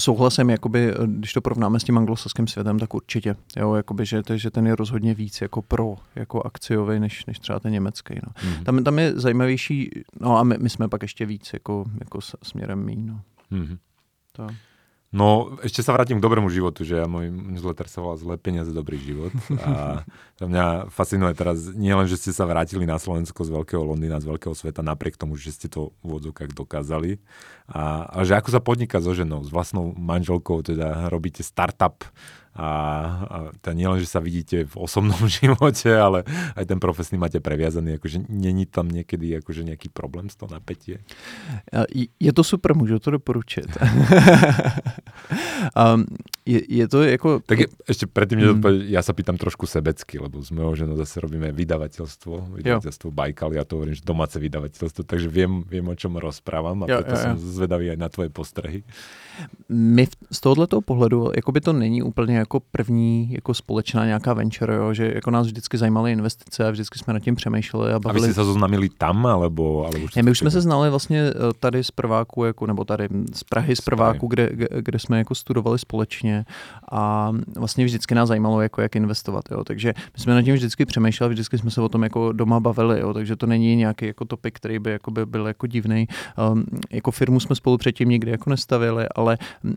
[0.00, 3.36] Souhlasím, jakoby, když to porovnáme s tím anglosaským světem, tak určitě.
[3.56, 7.60] Jo, jakoby, že, že ten je rozhodně víc jako pro, jako akciový, než, než třeba
[7.60, 8.14] ten německý.
[8.14, 8.32] No.
[8.32, 8.62] Mm-hmm.
[8.64, 9.90] Tam, tam je zajímavější,
[10.20, 12.96] no a my, my jsme pak ještě víc jako, jako směrem mý.
[12.96, 13.20] No.
[13.52, 13.78] Mm-hmm.
[14.32, 14.46] To.
[15.12, 18.72] No, ešte sa vrátim k dobrému životu, že ja môj newsletter sa volá Zlé peniaze,
[18.72, 19.28] dobrý život.
[19.60, 20.08] A
[20.40, 24.24] to mňa fascinuje teraz nie len, že ste sa vrátili na Slovensko z veľkého Londýna,
[24.24, 27.20] z veľkého sveta, napriek tomu, že ste to v odzokách dokázali.
[27.68, 32.08] A, a že ako sa podniká so ženou, s vlastnou manželkou, teda robíte startup,
[32.52, 32.68] a,
[33.24, 37.40] a to nie len, že sa vidíte v osobnom živote, ale aj ten profesný máte
[37.40, 41.00] previazaný, akože není tam niekedy akože nejaký problém z toho napätie?
[42.20, 43.66] Je to super, můžu to doporučit.
[45.72, 46.04] um,
[46.46, 47.40] je, je to jako...
[47.40, 48.92] Tak je, ešte predtým, mm.
[48.92, 53.64] ja sa pýtam trošku sebecky, lebo s mojou ženou zase robíme vydavateľstvo, vydavateľstvo Baikal, ja
[53.64, 57.16] to hovorím, že domáce vydavateľstvo, takže viem, viem o čom rozprávam a jo, preto jo,
[57.16, 57.22] jo.
[57.22, 58.82] som zvedavý aj na tvoje postrehy.
[59.72, 64.74] My z tohoto pohledu, jako by to není úplně jako první jako společná nějaká venture,
[64.74, 67.92] jo, že jako nás vždycky zajímaly investice a vždycky jsme nad tím přemýšleli.
[67.92, 68.24] A, bavili.
[68.24, 69.86] a vy jste se zoznamili tam, alebo?
[69.86, 73.08] alebo ne, my už jsme se znali vlastně eh, tady z prváku, jako, nebo tady
[73.32, 76.44] z Prahy z prváku, kde, kde jsme jako studovali společně
[76.92, 79.44] a vlastně vždycky nás zajímalo, jako jak investovat.
[79.50, 79.64] Jo.
[79.64, 83.00] Takže my jsme nad tím vždycky přemýšleli, vždycky jsme se o tom jako doma bavili,
[83.00, 83.14] jo.
[83.14, 86.08] takže to není nějaký jako topik, který by jako by byl jako divný.
[86.52, 89.74] Um, jako firmu jsme spolu předtím nikdy jako nestavili, ale mm,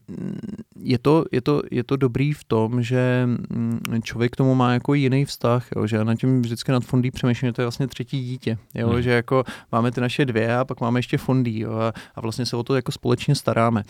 [0.79, 4.73] je to, je to, je to dobrý v tom, že mm, člověk k tomu má
[4.73, 7.65] jako jiný vztah, jo, že já nad tím vždycky nad fondí přemýšlím, že to je
[7.65, 9.01] vlastně třetí dítě, jo, hmm.
[9.01, 12.45] že jako máme ty naše dvě a pak máme ještě fondí jo, a, a vlastně
[12.45, 13.83] se o to jako společně staráme.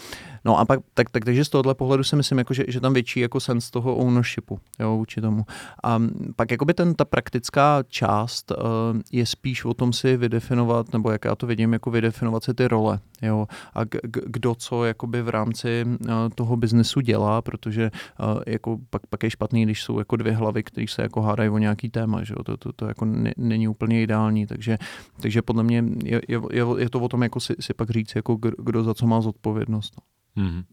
[0.46, 2.94] No a pak, tak, tak, takže z tohohle pohledu si myslím, jako, že, že tam
[2.94, 5.46] větší jako sens toho ownershipu jo, vůči tomu.
[5.84, 6.02] A
[6.36, 8.58] pak jakoby ten, ta praktická část uh,
[9.12, 12.68] je spíš o tom si vydefinovat, nebo jak já to vidím, jako vydefinovat si ty
[12.68, 17.92] role, jo, a k, k, kdo co jakoby v rámci uh, toho biznesu dělá, protože
[18.20, 21.50] uh, jako pak, pak je špatný, když jsou jako dvě hlavy, které se jako hádají
[21.50, 22.44] o nějaký téma, že jo?
[22.44, 24.78] To, to, to jako ne, není úplně ideální, takže,
[25.22, 28.36] takže podle mě je, je, je to o tom jako si, si pak říct, jako
[28.36, 29.94] kdo za co má zodpovědnost.
[29.98, 30.04] No.
[30.44, 30.64] Mm-hmm.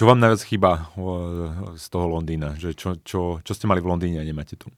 [0.00, 0.92] Vám najviac chýba
[1.76, 2.56] z toho Londýna?
[2.56, 4.72] Že čo, čo, čo ste mali v Londýne a nemáte tu?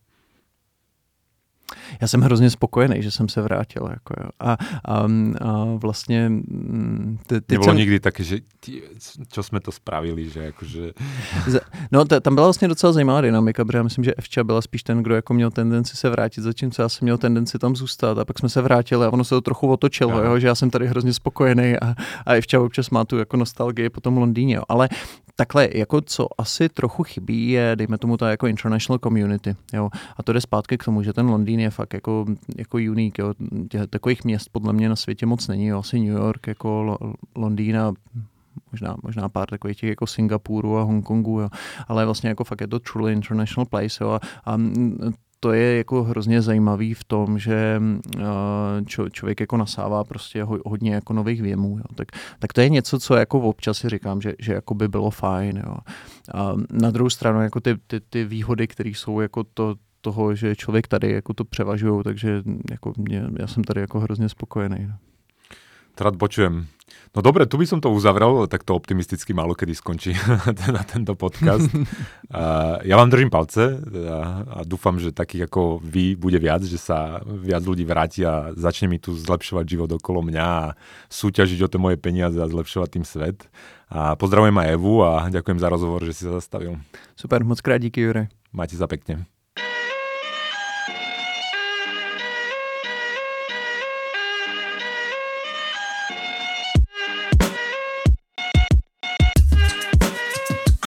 [2.00, 3.88] Já jsem hrozně spokojený, že jsem se vrátil.
[3.90, 4.30] Jako, jo.
[4.40, 5.06] A, a,
[5.40, 6.28] a vlastně...
[6.28, 7.76] Mm, te, teď Nebylo jsem...
[7.76, 8.38] nikdy taky, že
[9.28, 10.92] čo jsme to spravili, že jakože...
[11.92, 14.82] No, t- tam byla vlastně docela zajímavá dynamika, protože já myslím, že Evča byla spíš
[14.82, 18.24] ten, kdo jako měl tendenci se vrátit, zatímco já jsem měl tendenci tam zůstat a
[18.24, 20.86] pak jsme se vrátili a ono se to trochu otočilo, jo, že já jsem tady
[20.86, 21.94] hrozně spokojený a,
[22.26, 24.54] a Evča občas má tu jako nostalgii po tom Londýně.
[24.54, 24.62] Jo.
[24.68, 24.88] Ale
[25.36, 29.90] takhle, jako co asi trochu chybí, je, dejme tomu to jako international community, jo.
[30.16, 33.34] A to jde zpátky k tomu, že ten Londýn je fakt jako, jako unique, jo.
[33.70, 35.78] Tě, takových měst podle mě na světě moc není, jo.
[35.78, 36.98] Asi New York, jako
[37.36, 37.92] Londýn a
[38.72, 41.48] možná, možná pár takových těch jako Singapuru a Hongkongu, jo.
[41.88, 44.10] ale vlastně jako fakt je to truly international place, jo.
[44.10, 44.58] A, a
[45.44, 47.80] to je jako hrozně zajímavý v tom, že
[48.16, 48.22] uh,
[48.86, 51.78] čo, člověk jako nasává prostě ho, hodně jako nových věmů.
[51.78, 51.84] Jo.
[51.94, 52.08] Tak,
[52.38, 55.62] tak to je něco, co jako občas si říkám, že, že jako by bylo fajn.
[55.66, 55.76] Jo.
[56.34, 60.56] A na druhou stranu jako ty, ty, ty výhody, které jsou jako to, toho, že
[60.56, 64.86] člověk tady jako to převažují, takže jako mě, já jsem tady jako hrozně spokojený.
[64.88, 64.94] No.
[66.00, 66.66] Rád počujem.
[67.12, 70.16] No dobre, tu by som to uzavrel, tak to optimisticky málo kedy skončí
[70.76, 71.68] na tento podcast.
[72.32, 73.76] A ja vám držím palce
[74.08, 78.56] a, a dúfam, že takých ako vy bude viac, že sa viac ľudí vráti a
[78.56, 80.72] začne mi tu zlepšovať život okolo mňa a
[81.12, 83.44] súťažiť o tie moje peniaze a zlepšovať tým svet.
[83.92, 86.80] A pozdravujem aj Evu a ďakujem za rozhovor, že si sa zastavil.
[87.12, 88.32] Super, moc krát díky, Jure.
[88.56, 89.28] Máte sa pekne.